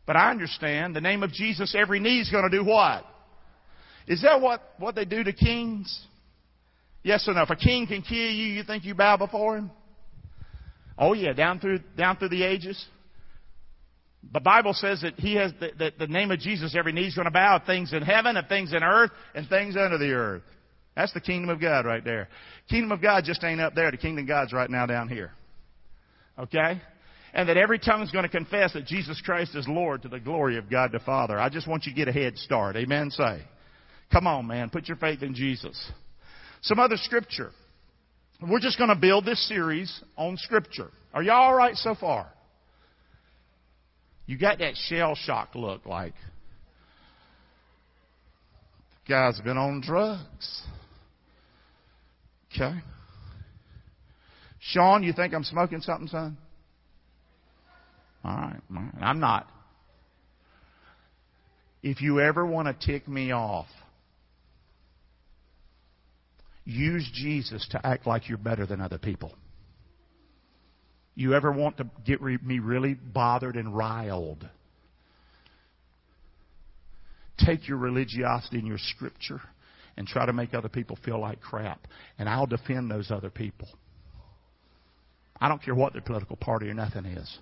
But 0.06 0.16
I 0.16 0.30
understand 0.30 0.94
the 0.94 1.00
name 1.00 1.22
of 1.22 1.32
Jesus. 1.32 1.74
Every 1.74 1.98
knee's 1.98 2.30
gonna 2.30 2.50
do 2.50 2.64
what? 2.64 3.04
Is 4.06 4.22
that 4.22 4.40
what 4.40 4.62
what 4.78 4.94
they 4.94 5.04
do 5.04 5.22
to 5.22 5.32
kings? 5.32 6.06
Yes 7.02 7.26
or 7.28 7.34
no? 7.34 7.42
If 7.42 7.50
a 7.50 7.56
king 7.56 7.86
can 7.86 8.02
kill 8.02 8.16
you, 8.16 8.46
you 8.46 8.62
think 8.62 8.84
you 8.84 8.94
bow 8.94 9.16
before 9.16 9.56
him? 9.56 9.70
Oh 10.98 11.14
yeah, 11.14 11.32
down 11.32 11.60
through 11.60 11.80
down 11.96 12.16
through 12.16 12.28
the 12.28 12.42
ages. 12.42 12.82
The 14.32 14.40
Bible 14.40 14.74
says 14.74 15.00
that 15.00 15.14
he 15.18 15.34
has 15.36 15.52
that 15.60 15.98
the, 15.98 16.06
name 16.06 16.30
of 16.30 16.40
Jesus, 16.40 16.76
every 16.76 16.92
knee's 16.92 17.14
going 17.14 17.24
to 17.24 17.30
bow 17.30 17.56
of 17.56 17.64
things 17.64 17.94
in 17.94 18.02
heaven, 18.02 18.36
of 18.36 18.48
things 18.48 18.74
in 18.74 18.82
earth, 18.82 19.10
and 19.34 19.48
things 19.48 19.76
under 19.76 19.96
the 19.96 20.12
earth. 20.12 20.42
That's 20.94 21.12
the 21.14 21.20
kingdom 21.20 21.48
of 21.48 21.58
God 21.58 21.86
right 21.86 22.04
there. 22.04 22.28
Kingdom 22.68 22.92
of 22.92 23.00
God 23.00 23.24
just 23.24 23.42
ain't 23.42 23.60
up 23.60 23.74
there. 23.74 23.90
The 23.90 23.96
kingdom 23.96 24.24
of 24.24 24.28
God's 24.28 24.52
right 24.52 24.68
now 24.68 24.84
down 24.84 25.08
here. 25.08 25.30
Okay? 26.38 26.82
And 27.32 27.48
that 27.48 27.56
every 27.56 27.78
tongue's 27.78 28.10
going 28.10 28.24
to 28.24 28.28
confess 28.28 28.74
that 28.74 28.84
Jesus 28.84 29.22
Christ 29.24 29.54
is 29.54 29.66
Lord 29.66 30.02
to 30.02 30.08
the 30.08 30.20
glory 30.20 30.58
of 30.58 30.68
God 30.68 30.92
the 30.92 30.98
Father. 30.98 31.38
I 31.38 31.48
just 31.48 31.66
want 31.66 31.86
you 31.86 31.92
to 31.92 31.96
get 31.96 32.08
a 32.08 32.12
head 32.12 32.36
start. 32.36 32.76
Amen. 32.76 33.10
Say. 33.10 33.40
Come 34.12 34.26
on, 34.26 34.46
man. 34.46 34.70
Put 34.70 34.88
your 34.88 34.96
faith 34.96 35.22
in 35.22 35.34
Jesus. 35.34 35.90
Some 36.62 36.78
other 36.78 36.96
scripture. 36.96 37.50
We're 38.42 38.60
just 38.60 38.78
going 38.78 38.88
to 38.88 38.96
build 38.96 39.24
this 39.24 39.46
series 39.48 40.02
on 40.16 40.36
scripture. 40.36 40.90
Are 41.12 41.22
y'all 41.22 41.48
alright 41.48 41.76
so 41.76 41.94
far? 41.94 42.30
You 44.26 44.38
got 44.38 44.58
that 44.58 44.74
shell 44.76 45.14
shock 45.14 45.54
look 45.54 45.86
like. 45.86 46.14
Guy's 49.08 49.40
been 49.40 49.56
on 49.56 49.80
drugs. 49.80 50.62
Okay. 52.54 52.78
Sean, 54.60 55.02
you 55.02 55.12
think 55.12 55.34
I'm 55.34 55.44
smoking 55.44 55.80
something, 55.80 56.08
son? 56.08 56.36
All 58.24 58.36
right, 58.36 58.60
all 58.70 58.82
right. 58.82 59.02
I'm 59.02 59.18
not. 59.18 59.48
If 61.82 62.02
you 62.02 62.20
ever 62.20 62.44
want 62.44 62.68
to 62.68 62.86
tick 62.86 63.08
me 63.08 63.32
off, 63.32 63.66
use 66.64 67.08
Jesus 67.14 67.66
to 67.70 67.86
act 67.86 68.06
like 68.06 68.28
you're 68.28 68.38
better 68.38 68.66
than 68.66 68.80
other 68.80 68.98
people. 68.98 69.34
You 71.14 71.34
ever 71.34 71.52
want 71.52 71.78
to 71.78 71.90
get 72.04 72.22
me 72.22 72.58
really 72.58 72.94
bothered 72.94 73.56
and 73.56 73.76
riled? 73.76 74.48
Take 77.38 77.68
your 77.68 77.78
religiosity 77.78 78.58
and 78.58 78.66
your 78.66 78.78
scripture 78.78 79.40
and 79.96 80.06
try 80.06 80.24
to 80.24 80.32
make 80.32 80.54
other 80.54 80.68
people 80.68 80.98
feel 81.04 81.18
like 81.18 81.40
crap. 81.40 81.86
And 82.18 82.28
I'll 82.28 82.46
defend 82.46 82.90
those 82.90 83.10
other 83.10 83.30
people. 83.30 83.68
I 85.40 85.48
don't 85.48 85.62
care 85.62 85.74
what 85.74 85.92
their 85.92 86.02
political 86.02 86.36
party 86.36 86.68
or 86.68 86.74
nothing 86.74 87.06
is. 87.06 87.38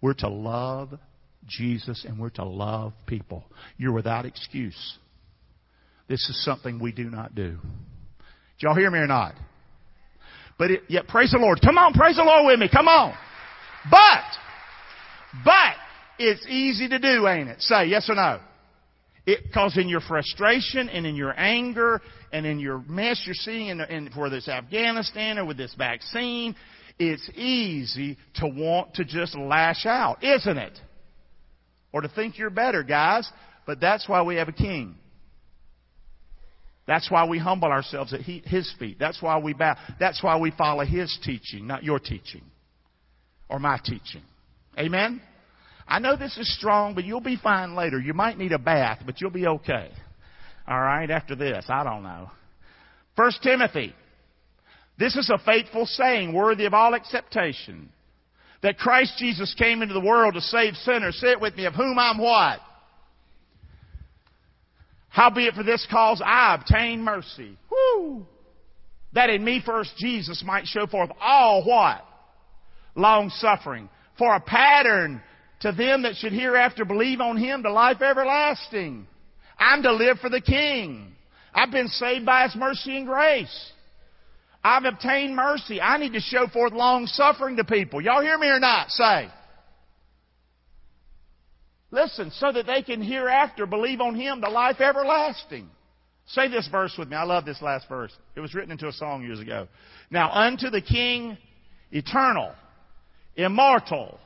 We're 0.00 0.14
to 0.14 0.28
love 0.28 0.98
Jesus 1.46 2.04
and 2.06 2.18
we're 2.18 2.30
to 2.30 2.44
love 2.44 2.92
people. 3.06 3.44
You're 3.76 3.92
without 3.92 4.26
excuse. 4.26 4.98
This 6.08 6.28
is 6.28 6.44
something 6.44 6.78
we 6.80 6.92
do 6.92 7.10
not 7.10 7.34
do. 7.34 7.58
Did 8.58 8.66
y'all 8.66 8.74
hear 8.74 8.90
me 8.90 8.98
or 8.98 9.06
not? 9.06 9.34
But 10.58 10.70
yeah, 10.88 11.02
praise 11.06 11.30
the 11.30 11.38
Lord. 11.38 11.60
Come 11.64 11.78
on, 11.78 11.92
praise 11.92 12.16
the 12.16 12.24
Lord 12.24 12.46
with 12.46 12.58
me. 12.58 12.68
Come 12.72 12.88
on. 12.88 13.14
But, 13.90 14.24
but, 15.44 15.74
it's 16.18 16.44
easy 16.48 16.88
to 16.88 16.98
do, 16.98 17.28
ain't 17.28 17.48
it? 17.48 17.60
Say 17.60 17.86
yes 17.86 18.10
or 18.10 18.16
no. 18.16 18.40
It, 19.24 19.52
cause 19.52 19.76
in 19.76 19.88
your 19.88 20.00
frustration 20.00 20.88
and 20.88 21.06
in 21.06 21.14
your 21.14 21.38
anger 21.38 22.00
and 22.32 22.44
in 22.44 22.58
your 22.58 22.82
mess 22.88 23.22
you're 23.24 23.34
seeing 23.34 23.68
in, 23.68 23.80
in 23.82 24.10
whether 24.16 24.40
Afghanistan 24.48 25.38
or 25.38 25.44
with 25.44 25.58
this 25.58 25.74
vaccine, 25.76 26.56
it's 26.98 27.28
easy 27.36 28.16
to 28.36 28.48
want 28.48 28.94
to 28.94 29.04
just 29.04 29.36
lash 29.36 29.86
out, 29.86 30.24
isn't 30.24 30.58
it? 30.58 30.76
Or 31.92 32.00
to 32.00 32.08
think 32.08 32.38
you're 32.38 32.50
better, 32.50 32.82
guys. 32.82 33.30
But 33.66 33.80
that's 33.80 34.08
why 34.08 34.22
we 34.22 34.36
have 34.36 34.48
a 34.48 34.52
king. 34.52 34.96
That's 36.88 37.10
why 37.10 37.26
we 37.26 37.38
humble 37.38 37.68
ourselves 37.68 38.14
at 38.14 38.22
His 38.22 38.74
feet. 38.78 38.96
That's 38.98 39.20
why 39.22 39.38
we 39.38 39.52
bow. 39.52 39.76
That's 40.00 40.22
why 40.22 40.38
we 40.38 40.50
follow 40.50 40.84
His 40.86 41.16
teaching, 41.22 41.66
not 41.66 41.84
your 41.84 42.00
teaching 42.00 42.42
or 43.50 43.58
my 43.58 43.78
teaching. 43.84 44.22
Amen? 44.78 45.20
I 45.86 45.98
know 45.98 46.16
this 46.16 46.36
is 46.38 46.56
strong, 46.56 46.94
but 46.94 47.04
you'll 47.04 47.20
be 47.20 47.36
fine 47.36 47.74
later. 47.74 48.00
You 48.00 48.14
might 48.14 48.38
need 48.38 48.52
a 48.52 48.58
bath, 48.58 49.02
but 49.04 49.20
you'll 49.20 49.30
be 49.30 49.46
okay. 49.46 49.90
All 50.66 50.80
right, 50.80 51.10
after 51.10 51.36
this. 51.36 51.66
I 51.68 51.84
don't 51.84 52.02
know. 52.02 52.30
First 53.16 53.42
Timothy. 53.42 53.94
This 54.98 55.14
is 55.14 55.30
a 55.30 55.38
faithful 55.44 55.84
saying, 55.84 56.32
worthy 56.32 56.64
of 56.64 56.74
all 56.74 56.94
acceptation. 56.94 57.90
That 58.62 58.78
Christ 58.78 59.14
Jesus 59.18 59.54
came 59.58 59.82
into 59.82 59.94
the 59.94 60.00
world 60.00 60.34
to 60.34 60.40
save 60.40 60.74
sinners. 60.76 61.20
Say 61.20 61.32
it 61.32 61.40
with 61.40 61.54
me, 61.54 61.66
of 61.66 61.74
whom 61.74 61.98
I'm 61.98 62.18
what? 62.18 62.60
Howbeit 65.18 65.54
for 65.54 65.64
this 65.64 65.84
cause 65.90 66.22
I 66.24 66.54
obtain 66.54 67.02
mercy. 67.02 67.58
Whoo! 67.68 68.24
That 69.14 69.30
in 69.30 69.44
me 69.44 69.60
first 69.66 69.96
Jesus 69.96 70.44
might 70.46 70.68
show 70.68 70.86
forth 70.86 71.10
all 71.20 71.64
what? 71.64 72.04
Long 72.94 73.28
suffering. 73.30 73.88
For 74.16 74.32
a 74.32 74.40
pattern 74.40 75.20
to 75.62 75.72
them 75.72 76.02
that 76.02 76.14
should 76.14 76.32
hereafter 76.32 76.84
believe 76.84 77.20
on 77.20 77.36
Him 77.36 77.64
to 77.64 77.72
life 77.72 78.00
everlasting. 78.00 79.08
I'm 79.58 79.82
to 79.82 79.92
live 79.92 80.20
for 80.20 80.30
the 80.30 80.40
King. 80.40 81.16
I've 81.52 81.72
been 81.72 81.88
saved 81.88 82.24
by 82.24 82.44
His 82.44 82.54
mercy 82.54 82.96
and 82.96 83.04
grace. 83.04 83.72
I've 84.62 84.84
obtained 84.84 85.34
mercy. 85.34 85.80
I 85.80 85.98
need 85.98 86.12
to 86.12 86.20
show 86.20 86.46
forth 86.46 86.72
long 86.72 87.06
suffering 87.06 87.56
to 87.56 87.64
people. 87.64 88.00
Y'all 88.00 88.22
hear 88.22 88.38
me 88.38 88.46
or 88.46 88.60
not? 88.60 88.90
Say. 88.90 89.28
Listen, 91.90 92.30
so 92.32 92.52
that 92.52 92.66
they 92.66 92.82
can 92.82 93.02
hereafter 93.02 93.66
believe 93.66 94.00
on 94.00 94.14
Him 94.14 94.40
the 94.40 94.50
life 94.50 94.80
everlasting. 94.80 95.68
Say 96.26 96.48
this 96.48 96.68
verse 96.68 96.94
with 96.98 97.08
me. 97.08 97.16
I 97.16 97.24
love 97.24 97.46
this 97.46 97.62
last 97.62 97.88
verse. 97.88 98.12
It 98.36 98.40
was 98.40 98.54
written 98.54 98.70
into 98.70 98.86
a 98.88 98.92
song 98.92 99.22
years 99.22 99.40
ago. 99.40 99.66
Now 100.10 100.30
unto 100.30 100.68
the 100.68 100.82
King 100.82 101.38
eternal, 101.90 102.52
immortal, 103.36 104.18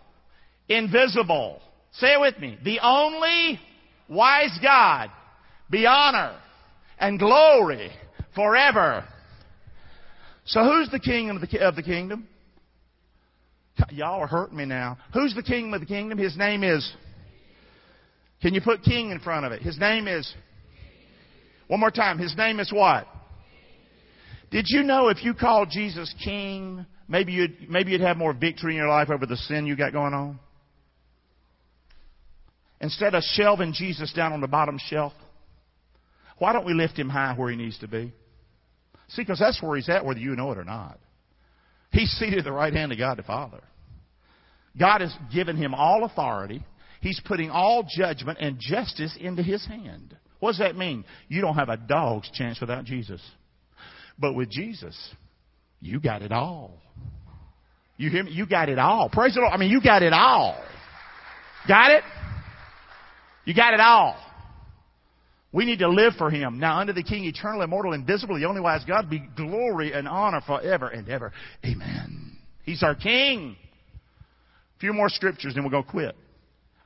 invisible. 0.68 1.60
Say 1.92 2.14
it 2.14 2.20
with 2.20 2.38
me. 2.38 2.58
The 2.64 2.80
only 2.82 3.60
wise 4.08 4.58
God 4.60 5.10
be 5.70 5.86
honor 5.86 6.36
and 6.98 7.18
glory 7.18 7.90
forever. 8.34 9.04
So 10.44 10.64
who's 10.64 10.90
the 10.90 10.98
king 10.98 11.30
of 11.30 11.40
the, 11.40 11.60
of 11.60 11.76
the 11.76 11.82
kingdom? 11.82 12.26
Y'all 13.90 14.20
are 14.20 14.26
hurting 14.26 14.56
me 14.56 14.64
now. 14.64 14.98
Who's 15.14 15.34
the 15.34 15.42
king 15.42 15.72
of 15.72 15.80
the 15.80 15.86
kingdom? 15.86 16.18
His 16.18 16.36
name 16.36 16.64
is 16.64 16.92
can 18.42 18.54
you 18.54 18.60
put 18.60 18.82
king 18.82 19.10
in 19.10 19.20
front 19.20 19.46
of 19.46 19.52
it? 19.52 19.62
His 19.62 19.78
name 19.78 20.08
is. 20.08 20.32
One 21.68 21.80
more 21.80 21.90
time. 21.90 22.18
His 22.18 22.36
name 22.36 22.60
is 22.60 22.70
what? 22.72 23.06
Did 24.50 24.66
you 24.68 24.82
know 24.82 25.08
if 25.08 25.24
you 25.24 25.32
called 25.32 25.70
Jesus 25.70 26.14
king, 26.22 26.84
maybe 27.08 27.32
you'd, 27.32 27.70
maybe 27.70 27.92
you'd 27.92 28.02
have 28.02 28.18
more 28.18 28.34
victory 28.34 28.72
in 28.72 28.76
your 28.76 28.88
life 28.88 29.08
over 29.08 29.24
the 29.24 29.36
sin 29.36 29.66
you 29.66 29.76
got 29.76 29.92
going 29.92 30.12
on. 30.12 30.38
Instead 32.80 33.14
of 33.14 33.22
shelving 33.22 33.72
Jesus 33.72 34.12
down 34.12 34.32
on 34.32 34.40
the 34.40 34.48
bottom 34.48 34.76
shelf, 34.88 35.12
why 36.38 36.52
don't 36.52 36.66
we 36.66 36.74
lift 36.74 36.98
him 36.98 37.08
high 37.08 37.32
where 37.34 37.48
he 37.48 37.56
needs 37.56 37.78
to 37.78 37.88
be? 37.88 38.12
See, 39.08 39.22
because 39.22 39.38
that's 39.38 39.62
where 39.62 39.76
he's 39.76 39.88
at, 39.88 40.04
whether 40.04 40.18
you 40.18 40.34
know 40.34 40.50
it 40.50 40.58
or 40.58 40.64
not. 40.64 40.98
He's 41.92 42.10
seated 42.10 42.40
at 42.40 42.44
the 42.44 42.52
right 42.52 42.72
hand 42.72 42.90
of 42.90 42.98
God 42.98 43.18
the 43.18 43.22
Father. 43.22 43.62
God 44.78 45.00
has 45.00 45.14
given 45.32 45.56
him 45.56 45.74
all 45.74 46.04
authority. 46.04 46.64
He's 47.02 47.20
putting 47.24 47.50
all 47.50 47.84
judgment 47.86 48.38
and 48.40 48.58
justice 48.60 49.16
into 49.20 49.42
his 49.42 49.66
hand. 49.66 50.16
What 50.38 50.52
does 50.52 50.60
that 50.60 50.76
mean? 50.76 51.04
You 51.28 51.40
don't 51.40 51.56
have 51.56 51.68
a 51.68 51.76
dog's 51.76 52.30
chance 52.30 52.60
without 52.60 52.84
Jesus. 52.84 53.20
But 54.18 54.34
with 54.34 54.48
Jesus, 54.48 54.96
you 55.80 56.00
got 56.00 56.22
it 56.22 56.30
all. 56.30 56.78
You 57.96 58.08
hear 58.08 58.22
me? 58.22 58.30
You 58.30 58.46
got 58.46 58.68
it 58.68 58.78
all. 58.78 59.08
Praise 59.08 59.34
the 59.34 59.40
Lord. 59.40 59.52
I 59.52 59.56
mean, 59.56 59.70
you 59.70 59.82
got 59.82 60.02
it 60.04 60.12
all. 60.12 60.56
Got 61.66 61.90
it? 61.90 62.04
You 63.44 63.54
got 63.54 63.74
it 63.74 63.80
all. 63.80 64.16
We 65.52 65.64
need 65.64 65.80
to 65.80 65.88
live 65.88 66.14
for 66.16 66.30
Him. 66.30 66.60
Now, 66.60 66.78
under 66.78 66.92
the 66.92 67.02
King, 67.02 67.24
eternal, 67.24 67.62
immortal, 67.62 67.92
invisible, 67.94 68.38
the 68.38 68.46
only 68.46 68.60
wise 68.60 68.84
God, 68.86 69.10
be 69.10 69.18
glory 69.36 69.92
and 69.92 70.06
honor 70.06 70.40
forever 70.46 70.88
and 70.88 71.08
ever. 71.08 71.32
Amen. 71.64 72.38
He's 72.62 72.84
our 72.84 72.94
King. 72.94 73.56
A 74.76 74.78
few 74.78 74.92
more 74.92 75.08
scriptures, 75.08 75.54
then 75.54 75.64
we'll 75.64 75.82
go 75.82 75.82
quit. 75.82 76.16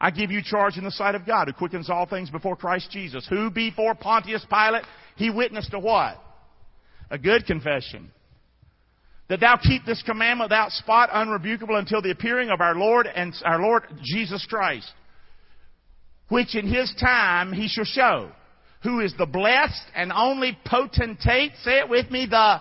I 0.01 0.11
give 0.11 0.31
you 0.31 0.43
charge 0.43 0.77
in 0.77 0.85
the 0.85 0.91
sight 0.91 1.15
of 1.15 1.27
God, 1.27 1.49
who 1.49 1.55
quickens 1.55 1.89
all 1.89 2.07
things 2.07 2.31
before 2.31 2.57
Christ 2.57 2.91
Jesus, 2.91 3.27
who 3.29 3.51
before 3.51 3.95
Pontius 3.95 4.45
Pilate, 4.49 4.85
he 5.17 5.31
witnessed 5.31 5.71
to 5.71 5.79
what? 5.79 6.23
A 7.11 7.19
good 7.19 7.47
confession. 7.47 8.11
That 9.29 9.41
thou 9.41 9.57
keep 9.57 9.85
this 9.85 10.03
commandment 10.03 10.51
without 10.51 10.71
spot, 10.73 11.11
unrebukable, 11.11 11.79
until 11.79 12.03
the 12.03 12.11
appearing 12.11 12.51
of 12.51 12.61
our 12.61 12.75
Lord 12.75 13.07
and 13.07 13.35
our 13.45 13.61
Lord 13.61 13.85
Jesus 14.03 14.47
Christ, 14.49 14.91
which 16.29 16.55
in 16.55 16.67
his 16.67 16.95
time 17.01 17.53
he 17.53 17.69
shall 17.69 17.85
show, 17.85 18.31
who 18.83 19.01
is 19.01 19.15
the 19.19 19.27
blessed 19.27 19.83
and 19.95 20.13
only 20.13 20.57
potentate, 20.67 21.53
say 21.63 21.79
it 21.79 21.89
with 21.89 22.11
me, 22.11 22.27
the 22.31 22.61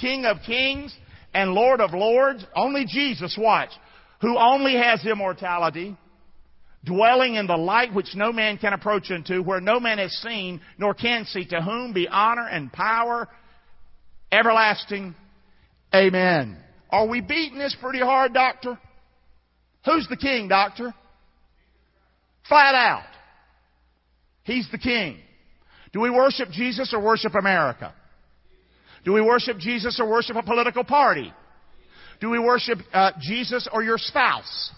King 0.00 0.26
of 0.26 0.38
kings 0.46 0.94
and 1.32 1.52
Lord 1.52 1.80
of 1.80 1.92
lords, 1.92 2.44
only 2.54 2.84
Jesus, 2.86 3.36
watch, 3.38 3.70
who 4.20 4.38
only 4.38 4.74
has 4.74 5.04
immortality, 5.04 5.96
dwelling 6.86 7.34
in 7.34 7.46
the 7.46 7.56
light 7.56 7.92
which 7.92 8.14
no 8.14 8.32
man 8.32 8.56
can 8.56 8.72
approach 8.72 9.10
unto, 9.10 9.42
where 9.42 9.60
no 9.60 9.78
man 9.78 9.98
has 9.98 10.12
seen 10.12 10.60
nor 10.78 10.94
can 10.94 11.26
see, 11.26 11.44
to 11.46 11.60
whom 11.60 11.92
be 11.92 12.08
honor 12.08 12.48
and 12.48 12.72
power 12.72 13.28
everlasting. 14.32 15.14
Amen. 15.94 16.56
Are 16.90 17.06
we 17.06 17.20
beating 17.20 17.58
this 17.58 17.76
pretty 17.80 18.00
hard, 18.00 18.32
doctor? 18.32 18.78
Who's 19.84 20.06
the 20.08 20.16
king, 20.16 20.48
doctor? 20.48 20.94
Flat 22.48 22.74
out. 22.74 23.06
He's 24.44 24.68
the 24.70 24.78
king. 24.78 25.18
Do 25.92 26.00
we 26.00 26.10
worship 26.10 26.50
Jesus 26.50 26.92
or 26.94 27.00
worship 27.00 27.34
America? 27.34 27.92
Do 29.04 29.12
we 29.12 29.20
worship 29.20 29.58
Jesus 29.58 29.98
or 30.00 30.08
worship 30.08 30.36
a 30.36 30.42
political 30.42 30.84
party? 30.84 31.32
Do 32.20 32.30
we 32.30 32.38
worship 32.38 32.78
uh, 32.92 33.12
Jesus 33.20 33.68
or 33.72 33.82
your 33.82 33.98
spouse? 33.98 34.70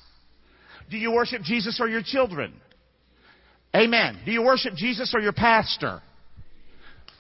Do 0.91 0.97
you 0.97 1.13
worship 1.13 1.43
Jesus 1.43 1.79
or 1.81 1.89
your 1.89 2.03
children? 2.03 2.55
Amen. 3.75 4.21
Do 4.25 4.33
you 4.33 4.43
worship 4.43 4.75
Jesus 4.75 5.13
or 5.15 5.21
your 5.21 5.33
pastor? 5.33 6.01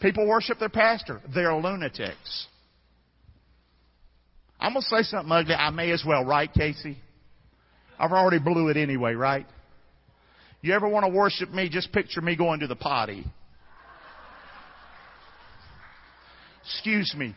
People 0.00 0.26
worship 0.26 0.58
their 0.58 0.68
pastor. 0.68 1.20
They're 1.34 1.54
lunatics. 1.54 2.46
I'm 4.60 4.72
going 4.72 4.82
to 4.82 4.88
say 4.88 5.02
something 5.02 5.30
ugly. 5.30 5.54
I 5.54 5.70
may 5.70 5.90
as 5.90 6.02
well, 6.06 6.24
right, 6.24 6.52
Casey? 6.52 6.96
I've 7.98 8.12
already 8.12 8.38
blew 8.38 8.68
it 8.68 8.76
anyway, 8.76 9.14
right? 9.14 9.46
You 10.60 10.74
ever 10.74 10.88
want 10.88 11.04
to 11.06 11.12
worship 11.12 11.50
me, 11.50 11.68
just 11.68 11.92
picture 11.92 12.20
me 12.20 12.36
going 12.36 12.60
to 12.60 12.66
the 12.66 12.76
potty. 12.76 13.24
Excuse 16.64 17.14
me. 17.16 17.34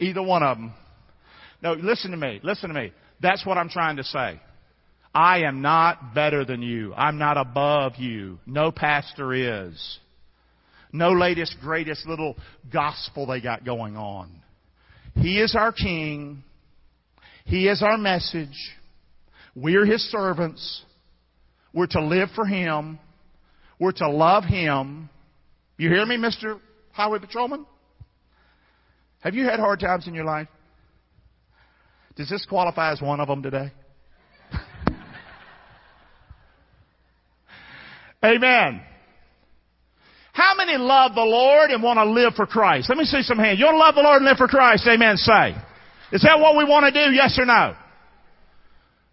Either 0.00 0.22
one 0.22 0.42
of 0.42 0.56
them. 0.56 0.72
No, 1.62 1.74
listen 1.74 2.10
to 2.12 2.16
me. 2.16 2.40
Listen 2.42 2.68
to 2.68 2.74
me. 2.74 2.92
That's 3.20 3.44
what 3.44 3.58
I'm 3.58 3.68
trying 3.68 3.96
to 3.96 4.04
say. 4.04 4.40
I 5.14 5.40
am 5.40 5.62
not 5.62 6.14
better 6.14 6.44
than 6.44 6.62
you. 6.62 6.94
I'm 6.94 7.18
not 7.18 7.36
above 7.36 7.94
you. 7.96 8.38
No 8.46 8.70
pastor 8.70 9.32
is. 9.68 9.98
No 10.92 11.12
latest, 11.12 11.56
greatest 11.60 12.06
little 12.06 12.36
gospel 12.72 13.26
they 13.26 13.40
got 13.40 13.64
going 13.64 13.96
on. 13.96 14.30
He 15.14 15.40
is 15.40 15.54
our 15.54 15.72
King. 15.72 16.42
He 17.44 17.68
is 17.68 17.82
our 17.82 17.98
message. 17.98 18.56
We're 19.54 19.84
His 19.84 20.02
servants. 20.10 20.82
We're 21.72 21.86
to 21.88 22.04
live 22.04 22.28
for 22.34 22.44
Him. 22.46 22.98
We're 23.78 23.92
to 23.92 24.08
love 24.08 24.44
Him. 24.44 25.10
You 25.76 25.88
hear 25.88 26.04
me, 26.06 26.16
Mr. 26.16 26.60
Highway 26.92 27.18
Patrolman? 27.18 27.66
Have 29.20 29.34
you 29.34 29.44
had 29.44 29.58
hard 29.58 29.80
times 29.80 30.06
in 30.06 30.14
your 30.14 30.24
life? 30.24 30.48
Does 32.16 32.28
this 32.28 32.44
qualify 32.46 32.92
as 32.92 33.00
one 33.00 33.20
of 33.20 33.28
them 33.28 33.42
today? 33.42 33.72
Amen. 38.24 38.82
How 40.32 40.54
many 40.56 40.76
love 40.76 41.14
the 41.14 41.22
Lord 41.22 41.70
and 41.70 41.82
want 41.82 41.98
to 41.98 42.04
live 42.04 42.34
for 42.34 42.46
Christ? 42.46 42.88
Let 42.88 42.98
me 42.98 43.04
see 43.04 43.22
some 43.22 43.38
hands. 43.38 43.58
You 43.58 43.66
want 43.66 43.74
to 43.74 43.78
love 43.78 43.94
the 43.94 44.02
Lord 44.02 44.16
and 44.18 44.24
live 44.24 44.36
for 44.36 44.48
Christ? 44.48 44.86
Amen. 44.86 45.16
Say. 45.16 45.54
Is 46.12 46.22
that 46.22 46.38
what 46.38 46.56
we 46.56 46.64
want 46.64 46.86
to 46.86 46.92
do? 46.92 47.12
Yes 47.12 47.38
or 47.38 47.44
no? 47.44 47.74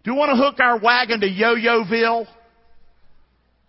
Do 0.04 0.12
you 0.12 0.16
want 0.16 0.30
to 0.30 0.36
hook 0.36 0.60
our 0.60 0.78
wagon 0.78 1.20
to 1.20 1.28
Yo-Yoville? 1.28 2.26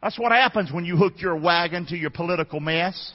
That's 0.04 0.19
what 0.19 0.32
happens 0.32 0.71
when 0.71 0.86
you 0.86 0.95
hook 0.95 1.13
your 1.17 1.36
wagon 1.36 1.88
to 1.88 1.97
your 1.97 2.12
political 2.12 2.60
mess. 2.60 3.13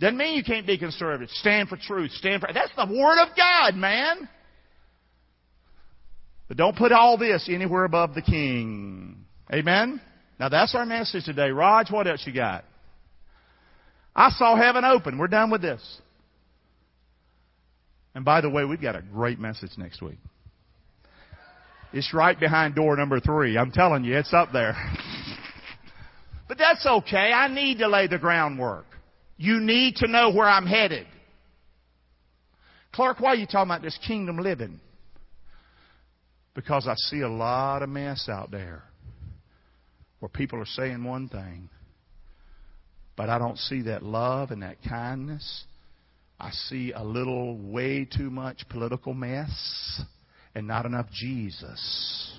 Doesn't 0.00 0.16
mean 0.16 0.36
you 0.36 0.44
can't 0.44 0.66
be 0.66 0.78
conservative. 0.78 1.28
Stand 1.30 1.68
for 1.68 1.76
truth. 1.76 2.12
Stand 2.12 2.40
for, 2.40 2.48
that's 2.52 2.72
the 2.76 2.86
Word 2.86 3.22
of 3.22 3.36
God, 3.36 3.74
man. 3.74 4.28
But 6.48 6.56
don't 6.56 6.76
put 6.76 6.92
all 6.92 7.18
this 7.18 7.48
anywhere 7.52 7.84
above 7.84 8.14
the 8.14 8.22
King. 8.22 9.26
Amen? 9.52 10.00
Now 10.38 10.48
that's 10.48 10.74
our 10.74 10.86
message 10.86 11.24
today. 11.24 11.50
Raj, 11.50 11.90
what 11.90 12.06
else 12.06 12.22
you 12.26 12.32
got? 12.32 12.64
I 14.14 14.30
saw 14.30 14.56
heaven 14.56 14.84
open. 14.84 15.18
We're 15.18 15.28
done 15.28 15.50
with 15.50 15.62
this. 15.62 16.00
And 18.14 18.24
by 18.24 18.40
the 18.40 18.50
way, 18.50 18.64
we've 18.64 18.80
got 18.80 18.96
a 18.96 19.02
great 19.02 19.38
message 19.38 19.70
next 19.76 20.02
week. 20.02 20.18
It's 21.92 22.12
right 22.12 22.38
behind 22.38 22.74
door 22.74 22.96
number 22.96 23.20
three. 23.20 23.56
I'm 23.56 23.70
telling 23.70 24.04
you, 24.04 24.16
it's 24.16 24.34
up 24.34 24.52
there. 24.52 24.76
but 26.48 26.58
that's 26.58 26.84
okay. 26.84 27.32
I 27.32 27.48
need 27.48 27.78
to 27.78 27.88
lay 27.88 28.06
the 28.08 28.18
groundwork. 28.18 28.86
You 29.36 29.60
need 29.60 29.96
to 29.96 30.08
know 30.08 30.32
where 30.32 30.48
I'm 30.48 30.66
headed. 30.66 31.06
Clark, 32.92 33.20
why 33.20 33.30
are 33.30 33.36
you 33.36 33.46
talking 33.46 33.70
about 33.70 33.82
this 33.82 33.98
kingdom 34.06 34.38
living? 34.38 34.80
Because 36.54 36.88
I 36.88 36.94
see 36.96 37.20
a 37.20 37.28
lot 37.28 37.82
of 37.82 37.88
mess 37.88 38.28
out 38.28 38.50
there 38.50 38.82
where 40.20 40.28
people 40.28 40.60
are 40.60 40.66
saying 40.66 41.04
one 41.04 41.28
thing, 41.28 41.68
but 43.16 43.28
I 43.28 43.38
don't 43.38 43.58
see 43.58 43.82
that 43.82 44.02
love 44.02 44.50
and 44.50 44.62
that 44.62 44.76
kindness. 44.88 45.64
I 46.40 46.50
see 46.50 46.92
a 46.92 47.02
little 47.02 47.56
way 47.56 48.04
too 48.04 48.30
much 48.30 48.68
political 48.68 49.14
mess 49.14 50.02
and 50.54 50.66
not 50.66 50.86
enough 50.86 51.06
Jesus. 51.12 52.38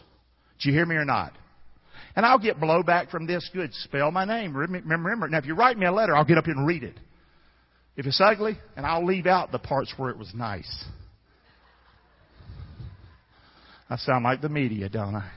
Do 0.61 0.69
you 0.69 0.75
hear 0.75 0.85
me 0.85 0.95
or 0.95 1.05
not? 1.05 1.33
And 2.15 2.25
I'll 2.25 2.39
get 2.39 2.59
blowback 2.59 3.11
from 3.11 3.27
this. 3.27 3.49
Good. 3.53 3.73
Spell 3.73 4.11
my 4.11 4.25
name. 4.25 4.55
Remember. 4.55 5.27
Now, 5.27 5.37
if 5.37 5.45
you 5.45 5.53
write 5.53 5.77
me 5.77 5.85
a 5.85 5.91
letter, 5.91 6.15
I'll 6.15 6.25
get 6.25 6.37
up 6.37 6.47
and 6.47 6.65
read 6.65 6.83
it. 6.83 6.99
If 7.95 8.05
it's 8.05 8.21
ugly, 8.21 8.57
and 8.77 8.85
I'll 8.85 9.05
leave 9.05 9.25
out 9.25 9.51
the 9.51 9.59
parts 9.59 9.93
where 9.97 10.09
it 10.09 10.17
was 10.17 10.33
nice. 10.33 10.85
I 13.89 13.97
sound 13.97 14.23
like 14.23 14.41
the 14.41 14.49
media, 14.49 14.87
don't 14.87 15.15
I? 15.15 15.29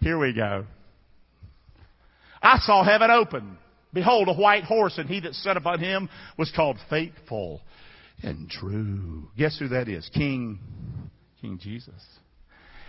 Here 0.00 0.18
we 0.18 0.32
go. 0.32 0.64
I 2.46 2.58
saw 2.60 2.84
heaven 2.84 3.10
open. 3.10 3.58
Behold, 3.92 4.28
a 4.28 4.34
white 4.34 4.62
horse, 4.62 4.98
and 4.98 5.08
he 5.08 5.18
that 5.20 5.34
sat 5.34 5.56
upon 5.56 5.80
him 5.80 6.08
was 6.38 6.52
called 6.54 6.76
faithful 6.88 7.60
and 8.22 8.48
true. 8.48 9.28
Guess 9.36 9.58
who 9.58 9.68
that 9.68 9.88
is? 9.88 10.08
King, 10.14 10.60
King 11.40 11.58
Jesus. 11.60 12.04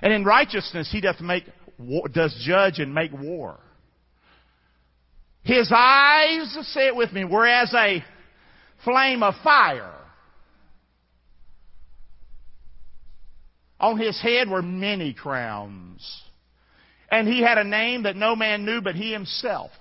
And 0.02 0.14
in 0.14 0.24
righteousness 0.24 0.90
he 0.92 1.02
doth 1.02 1.20
make, 1.22 1.46
does 2.12 2.40
judge 2.46 2.78
and 2.78 2.94
make 2.94 3.12
war. 3.12 3.60
His 5.42 5.72
eyes, 5.76 6.56
say 6.74 6.88
it 6.88 6.96
with 6.96 7.12
me, 7.12 7.26
were 7.26 7.48
as 7.48 7.74
a 7.74 8.04
flame 8.84 9.24
of 9.24 9.34
fire. 9.44 9.94
On 13.80 13.98
his 13.98 14.22
head 14.22 14.50
were 14.50 14.62
many 14.62 15.14
crowns. 15.14 16.27
And 17.10 17.28
he 17.28 17.42
had 17.42 17.58
a 17.58 17.64
name 17.64 18.04
that 18.04 18.16
no 18.16 18.36
man 18.36 18.66
knew 18.66 18.82
but 18.82 18.96
he 18.96 19.12
himself. 19.12 19.72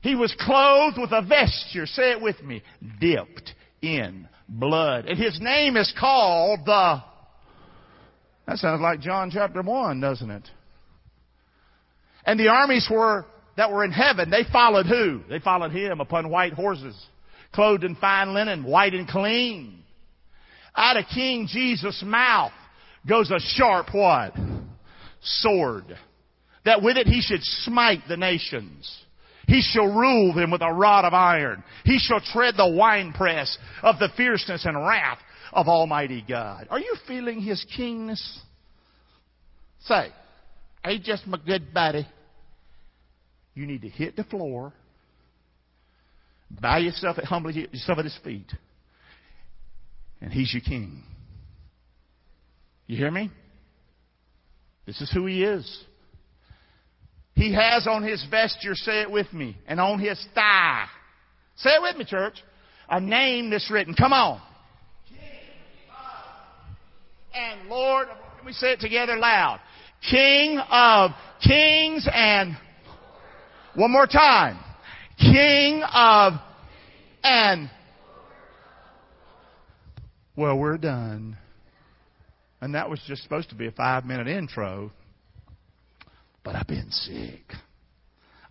He 0.00 0.14
was 0.14 0.34
clothed 0.38 0.98
with 0.98 1.12
a 1.12 1.22
vesture, 1.22 1.86
say 1.86 2.12
it 2.12 2.20
with 2.20 2.42
me, 2.42 2.62
dipped 3.00 3.54
in 3.80 4.28
blood. 4.48 5.06
And 5.06 5.18
his 5.18 5.40
name 5.40 5.76
is 5.76 5.92
called 5.98 6.60
the, 6.66 7.02
that 8.46 8.58
sounds 8.58 8.82
like 8.82 9.00
John 9.00 9.30
chapter 9.32 9.62
1, 9.62 10.00
doesn't 10.00 10.30
it? 10.30 10.48
And 12.26 12.38
the 12.38 12.48
armies 12.48 12.86
were, 12.90 13.24
that 13.56 13.72
were 13.72 13.84
in 13.84 13.92
heaven, 13.92 14.30
they 14.30 14.44
followed 14.52 14.86
who? 14.86 15.22
They 15.28 15.38
followed 15.38 15.72
him 15.72 16.00
upon 16.00 16.28
white 16.28 16.52
horses, 16.52 16.94
clothed 17.52 17.84
in 17.84 17.96
fine 17.96 18.34
linen, 18.34 18.64
white 18.64 18.94
and 18.94 19.08
clean. 19.08 19.82
Out 20.76 20.96
of 20.96 21.04
King 21.14 21.48
Jesus' 21.50 22.02
mouth 22.04 22.52
goes 23.06 23.30
a 23.30 23.38
sharp 23.40 23.86
what? 23.94 24.34
Sword. 25.24 25.98
That 26.64 26.82
with 26.82 26.96
it 26.96 27.06
he 27.06 27.20
should 27.20 27.42
smite 27.42 28.00
the 28.08 28.16
nations. 28.16 29.04
He 29.46 29.60
shall 29.60 29.86
rule 29.86 30.32
them 30.32 30.50
with 30.50 30.62
a 30.62 30.72
rod 30.72 31.04
of 31.04 31.12
iron. 31.12 31.62
He 31.84 31.98
shall 31.98 32.20
tread 32.20 32.54
the 32.56 32.68
winepress 32.68 33.58
of 33.82 33.98
the 33.98 34.08
fierceness 34.16 34.64
and 34.64 34.76
wrath 34.76 35.18
of 35.52 35.68
Almighty 35.68 36.24
God. 36.26 36.66
Are 36.70 36.80
you 36.80 36.96
feeling 37.06 37.40
His 37.40 37.64
kingness? 37.76 38.38
Say, 39.82 40.08
ain't 40.84 41.04
just 41.04 41.26
my 41.26 41.38
good 41.44 41.74
buddy. 41.74 42.06
You 43.54 43.66
need 43.66 43.82
to 43.82 43.88
hit 43.88 44.16
the 44.16 44.24
floor, 44.24 44.72
bow 46.50 46.78
yourself, 46.78 47.18
at 47.18 47.24
humbly 47.24 47.68
yourself 47.70 47.98
at 47.98 48.04
His 48.04 48.18
feet, 48.24 48.50
and 50.20 50.32
He's 50.32 50.52
your 50.54 50.62
King. 50.62 51.02
You 52.86 52.96
hear 52.96 53.10
me? 53.10 53.30
This 54.86 55.00
is 55.00 55.10
who 55.12 55.26
He 55.26 55.44
is. 55.44 55.84
He 57.34 57.52
has 57.52 57.86
on 57.86 58.02
his 58.04 58.24
vesture, 58.30 58.74
say 58.74 59.02
it 59.02 59.10
with 59.10 59.32
me, 59.32 59.56
and 59.66 59.80
on 59.80 59.98
his 59.98 60.24
thigh. 60.34 60.86
Say 61.56 61.70
it 61.70 61.82
with 61.82 61.96
me, 61.96 62.04
church. 62.04 62.34
A 62.88 63.00
name 63.00 63.50
that's 63.50 63.70
written. 63.70 63.94
Come 63.94 64.12
on. 64.12 64.40
and 67.34 67.68
Lord, 67.68 68.06
can 68.36 68.46
we 68.46 68.52
say 68.52 68.72
it 68.72 68.80
together 68.80 69.16
loud? 69.16 69.60
King 70.08 70.58
of 70.70 71.10
kings 71.42 72.06
and 72.12 72.56
one 73.74 73.90
more 73.90 74.06
time. 74.06 74.58
King 75.18 75.82
of 75.82 76.34
and 77.24 77.70
well, 80.36 80.58
we're 80.58 80.78
done. 80.78 81.38
And 82.64 82.74
that 82.74 82.88
was 82.88 83.00
just 83.06 83.22
supposed 83.22 83.50
to 83.50 83.54
be 83.54 83.66
a 83.66 83.72
five 83.72 84.04
minute 84.04 84.26
intro 84.26 84.90
but 86.44 86.54
I've 86.54 86.68
been 86.68 86.90
sick. 86.90 87.42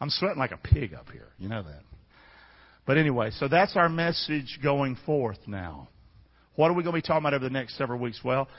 I'm 0.01 0.09
sweating 0.09 0.39
like 0.39 0.51
a 0.51 0.57
pig 0.57 0.93
up 0.93 1.09
here. 1.11 1.29
You 1.37 1.47
know 1.47 1.63
that. 1.63 1.83
But 2.85 2.97
anyway, 2.97 3.29
so 3.31 3.47
that's 3.47 3.77
our 3.77 3.87
message 3.87 4.59
going 4.61 4.97
forth 5.05 5.37
now. 5.47 5.87
What 6.55 6.69
are 6.69 6.73
we 6.73 6.83
going 6.83 6.95
to 6.95 7.01
be 7.01 7.07
talking 7.07 7.21
about 7.21 7.35
over 7.35 7.45
the 7.45 7.51
next 7.51 7.77
several 7.77 7.99
weeks? 7.99 8.19
Well, 8.23 8.49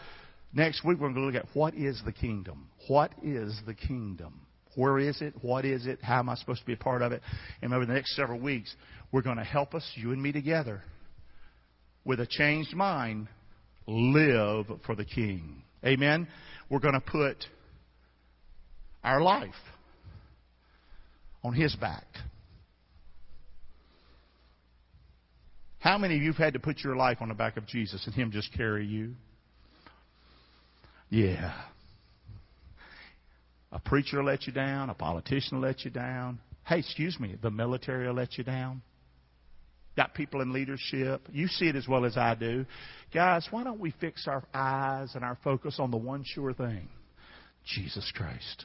next 0.55 0.85
week 0.85 0.99
we're 0.99 1.09
going 1.09 1.17
to 1.17 1.21
look 1.21 1.35
at 1.35 1.47
what 1.53 1.75
is 1.75 2.01
the 2.07 2.13
kingdom? 2.13 2.69
What 2.89 3.13
is 3.23 3.61
the 3.67 3.75
kingdom? 3.75 4.41
Where 4.77 4.99
is 4.99 5.21
it? 5.21 5.35
What 5.43 5.65
is 5.65 5.87
it? 5.87 5.99
How 6.01 6.21
am 6.21 6.29
I 6.29 6.37
supposed 6.37 6.61
to 6.61 6.67
be 6.67 6.73
a 6.73 6.79
part 6.79 7.03
of 7.03 7.13
it? 7.13 7.21
And 7.61 7.75
over 7.75 7.85
the 7.85 7.93
next 7.93 8.17
several 8.17 8.41
weeks, 8.41 8.75
we're 9.13 9.23
going 9.23 9.37
to 9.37 9.45
help 9.45 9.75
us, 9.75 9.89
you 9.95 10.13
and 10.13 10.23
me 10.23 10.33
together, 10.33 10.83
with 12.05 12.19
a 12.21 12.27
changed 12.27 12.75
mind, 12.75 13.29
live 13.87 14.67
for 14.87 14.95
the 14.95 15.05
King. 15.05 15.63
Amen? 15.85 16.27
We're 16.71 16.79
going 16.81 16.95
to 16.95 17.01
put 17.01 17.45
our 19.03 19.21
life 19.21 19.51
on 21.43 21.53
His 21.55 21.75
back. 21.77 22.07
How 25.79 25.99
many 25.99 26.17
of 26.17 26.23
you 26.23 26.33
have 26.33 26.39
had 26.39 26.55
to 26.55 26.59
put 26.59 26.79
your 26.79 26.97
life 26.97 27.19
on 27.21 27.29
the 27.29 27.35
back 27.35 27.59
of 27.59 27.67
Jesus 27.67 28.07
and 28.07 28.15
Him 28.15 28.31
just 28.31 28.53
carry 28.55 28.87
you? 28.87 29.13
Yeah. 31.11 31.53
A 33.71 33.79
preacher 33.79 34.19
will 34.19 34.25
let 34.25 34.47
you 34.47 34.53
down. 34.53 34.89
A 34.89 34.95
politician 34.95 35.61
will 35.61 35.69
let 35.69 35.85
you 35.85 35.91
down. 35.91 36.39
Hey, 36.65 36.79
excuse 36.79 37.21
me, 37.21 37.37
the 37.43 37.51
military 37.51 38.07
will 38.07 38.15
let 38.15 38.39
you 38.39 38.45
down. 38.45 38.81
Got 39.97 40.15
people 40.15 40.41
in 40.41 40.53
leadership. 40.53 41.29
You 41.33 41.47
see 41.47 41.67
it 41.67 41.77
as 41.77 41.87
well 41.87 42.05
as 42.05 42.17
I 42.17 42.35
do. 42.35 42.67
Guys, 43.13 43.47
why 43.51 43.63
don't 43.63 43.79
we 43.79 43.93
fix 44.01 44.27
our 44.27 44.43
eyes 44.53 45.15
and 45.15 45.25
our 45.25 45.39
focus 45.45 45.77
on 45.79 45.91
the 45.91 45.97
one 45.97 46.25
sure 46.25 46.53
thing? 46.53 46.89
Jesus 47.65 48.11
Christ. 48.15 48.65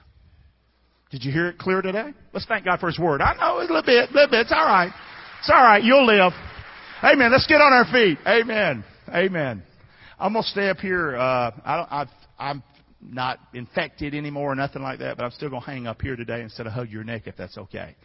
Did 1.11 1.23
you 1.23 1.31
hear 1.31 1.47
it 1.47 1.57
clear 1.57 1.81
today? 1.81 2.13
Let's 2.33 2.45
thank 2.45 2.65
God 2.65 2.79
for 2.79 2.87
His 2.87 2.99
Word. 2.99 3.21
I 3.21 3.35
know 3.35 3.59
a 3.59 3.61
little 3.61 3.83
bit, 3.83 4.09
a 4.09 4.13
little 4.13 4.29
bit. 4.29 4.41
It's 4.41 4.51
all 4.51 4.65
right. 4.65 4.91
It's 5.39 5.49
all 5.49 5.63
right. 5.63 5.83
You'll 5.83 6.05
live. 6.05 6.33
Amen. 7.03 7.31
Let's 7.31 7.47
get 7.47 7.61
on 7.61 7.73
our 7.73 7.85
feet. 7.85 8.17
Amen. 8.27 8.83
Amen. 9.09 9.63
I'm 10.19 10.33
gonna 10.33 10.43
stay 10.43 10.69
up 10.69 10.77
here. 10.77 11.15
Uh, 11.15 11.51
I 11.63 11.77
don't 11.77 11.91
I've 11.91 12.07
I 12.37 12.49
am 12.51 12.63
not 13.01 13.39
infected 13.53 14.13
anymore 14.13 14.51
or 14.51 14.55
nothing 14.55 14.81
like 14.81 14.99
that, 14.99 15.17
but 15.17 15.23
I'm 15.23 15.31
still 15.31 15.49
gonna 15.49 15.65
hang 15.65 15.87
up 15.87 16.01
here 16.01 16.15
today 16.15 16.41
instead 16.41 16.67
of 16.67 16.73
hug 16.73 16.89
your 16.89 17.03
neck 17.03 17.23
if 17.25 17.37
that's 17.37 17.57
okay. 17.57 17.95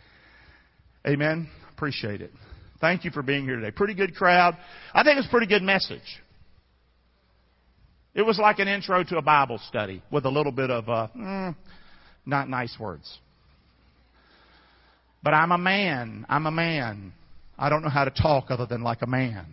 Amen. 1.07 1.49
Appreciate 1.73 2.21
it. 2.21 2.33
Thank 2.85 3.07
you 3.07 3.11
for 3.11 3.23
being 3.23 3.45
here 3.45 3.57
today. 3.57 3.71
Pretty 3.71 3.95
good 3.95 4.15
crowd. 4.15 4.59
I 4.93 5.05
think 5.05 5.17
it's 5.17 5.27
a 5.27 5.31
pretty 5.31 5.47
good 5.47 5.63
message. 5.63 6.03
It 8.15 8.21
was 8.21 8.39
like 8.39 8.59
an 8.59 8.69
intro 8.69 9.03
to 9.05 9.17
a 9.17 9.23
Bible 9.23 9.59
study 9.71 10.03
with 10.13 10.27
a 10.27 10.29
little 10.29 10.53
bit 10.53 10.71
of 10.71 10.87
uh, 10.91 11.09
mm, 11.17 11.57
not 12.27 12.51
nice 12.51 12.77
words. 12.79 13.11
But 15.23 15.33
I'm 15.33 15.51
a 15.51 15.57
man. 15.57 16.27
I'm 16.29 16.45
a 16.45 16.51
man. 16.51 17.15
I 17.59 17.71
don't 17.71 17.83
know 17.83 17.89
how 17.89 18.05
to 18.05 18.11
talk 18.11 18.51
other 18.51 18.67
than 18.67 18.83
like 18.83 19.01
a 19.01 19.07
man. 19.07 19.47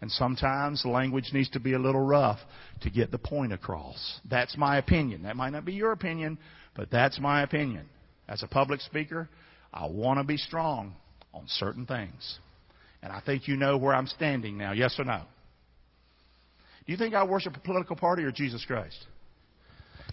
And 0.00 0.10
sometimes 0.10 0.86
language 0.86 1.28
needs 1.34 1.50
to 1.50 1.60
be 1.60 1.74
a 1.74 1.78
little 1.78 2.00
rough 2.00 2.38
to 2.80 2.88
get 2.88 3.10
the 3.10 3.18
point 3.18 3.52
across. 3.52 4.20
That's 4.30 4.56
my 4.56 4.78
opinion. 4.78 5.24
That 5.24 5.36
might 5.36 5.50
not 5.50 5.66
be 5.66 5.74
your 5.74 5.92
opinion, 5.92 6.38
but 6.74 6.90
that's 6.90 7.20
my 7.20 7.42
opinion. 7.42 7.90
As 8.26 8.42
a 8.42 8.46
public 8.46 8.80
speaker, 8.80 9.28
I 9.70 9.86
want 9.86 10.18
to 10.18 10.24
be 10.24 10.38
strong 10.38 10.94
on 11.32 11.44
certain 11.46 11.86
things. 11.86 12.38
And 13.02 13.12
I 13.12 13.20
think 13.20 13.48
you 13.48 13.56
know 13.56 13.78
where 13.78 13.94
I'm 13.94 14.06
standing 14.06 14.58
now, 14.58 14.72
yes 14.72 14.96
or 14.98 15.04
no? 15.04 15.22
Do 16.86 16.92
you 16.92 16.98
think 16.98 17.14
I 17.14 17.24
worship 17.24 17.56
a 17.56 17.60
political 17.60 17.96
party 17.96 18.24
or 18.24 18.32
Jesus 18.32 18.64
Christ? 18.66 18.96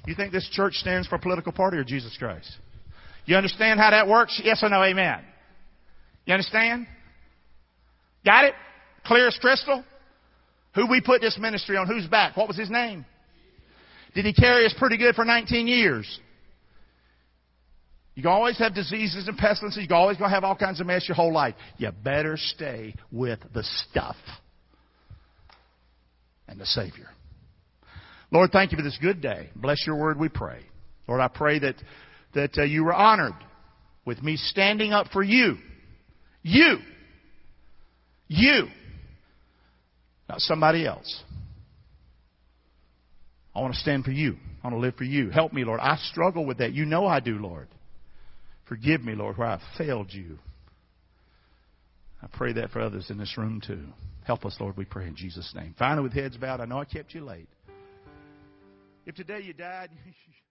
You 0.05 0.15
think 0.15 0.31
this 0.31 0.47
church 0.51 0.75
stands 0.75 1.07
for 1.07 1.15
a 1.15 1.19
political 1.19 1.51
party 1.51 1.77
or 1.77 1.83
Jesus 1.83 2.15
Christ? 2.17 2.49
You 3.25 3.35
understand 3.35 3.79
how 3.79 3.91
that 3.91 4.07
works? 4.07 4.39
Yes 4.43 4.63
or 4.63 4.69
no? 4.69 4.81
Amen. 4.83 5.19
You 6.25 6.33
understand? 6.33 6.87
Got 8.23 8.45
it? 8.45 8.53
Clear 9.05 9.27
as 9.27 9.37
crystal? 9.39 9.83
Who 10.75 10.87
we 10.89 11.01
put 11.01 11.21
this 11.21 11.37
ministry 11.39 11.75
on 11.77 11.87
whose 11.87 12.07
back? 12.07 12.37
What 12.37 12.47
was 12.47 12.57
his 12.57 12.69
name? 12.69 13.05
Did 14.13 14.25
he 14.25 14.33
carry 14.33 14.65
us 14.65 14.73
pretty 14.77 14.97
good 14.97 15.15
for 15.15 15.25
19 15.25 15.67
years? 15.67 16.19
You 18.17 18.23
can 18.23 18.31
always 18.31 18.57
have 18.57 18.73
diseases 18.73 19.27
and 19.27 19.37
pestilences. 19.37 19.85
You're 19.87 19.95
always 19.95 20.17
going 20.17 20.31
to 20.31 20.33
have 20.33 20.43
all 20.43 20.55
kinds 20.55 20.81
of 20.81 20.87
mess 20.87 21.07
your 21.07 21.13
whole 21.13 21.31
life. 21.31 21.53
You 21.77 21.91
better 22.03 22.35
stay 22.35 22.95
with 23.11 23.37
the 23.53 23.61
stuff 23.61 24.15
and 26.47 26.59
the 26.59 26.65
Savior. 26.65 27.09
Lord, 28.31 28.49
thank 28.51 28.71
you 28.71 28.75
for 28.75 28.83
this 28.83 28.97
good 28.99 29.21
day. 29.21 29.51
Bless 29.55 29.85
your 29.85 29.97
word, 29.97 30.19
we 30.19 30.29
pray. 30.29 30.61
Lord, 31.07 31.21
I 31.21 31.27
pray 31.27 31.59
that, 31.59 31.75
that 32.33 32.57
uh, 32.57 32.63
you 32.63 32.85
were 32.85 32.93
honored 32.93 33.35
with 34.03 34.23
me 34.23 34.35
standing 34.35 34.93
up 34.93 35.09
for 35.13 35.21
you. 35.21 35.57
You. 36.41 36.79
You. 38.29 38.67
Not 40.27 40.39
somebody 40.39 40.87
else. 40.87 41.23
I 43.53 43.61
want 43.61 43.75
to 43.75 43.79
stand 43.79 44.05
for 44.05 44.11
you. 44.11 44.37
I 44.63 44.69
want 44.69 44.75
to 44.75 44.79
live 44.79 44.95
for 44.95 45.03
you. 45.03 45.29
Help 45.29 45.53
me, 45.53 45.63
Lord. 45.63 45.81
I 45.81 45.97
struggle 45.97 46.47
with 46.47 46.57
that. 46.57 46.73
You 46.73 46.85
know 46.85 47.05
I 47.05 47.19
do, 47.19 47.37
Lord. 47.37 47.67
Forgive 48.67 49.03
me, 49.03 49.15
Lord, 49.15 49.37
where 49.37 49.47
I've 49.47 49.61
failed 49.77 50.13
you. 50.13 50.39
I 52.21 52.27
pray 52.27 52.53
that 52.53 52.71
for 52.71 52.81
others 52.81 53.09
in 53.09 53.17
this 53.17 53.37
room 53.37 53.61
too. 53.65 53.85
Help 54.25 54.45
us, 54.45 54.57
Lord, 54.59 54.75
we 54.75 54.85
pray 54.85 55.07
in 55.07 55.15
Jesus' 55.15 55.53
name. 55.55 55.73
Finally, 55.77 56.03
with 56.03 56.13
heads 56.13 56.35
bowed, 56.35 56.59
I 56.59 56.65
know 56.65 56.79
I 56.79 56.85
kept 56.85 57.13
you 57.13 57.23
late. 57.23 57.47
If 59.05 59.15
today 59.15 59.41
you 59.41 59.53
died, 59.53 59.89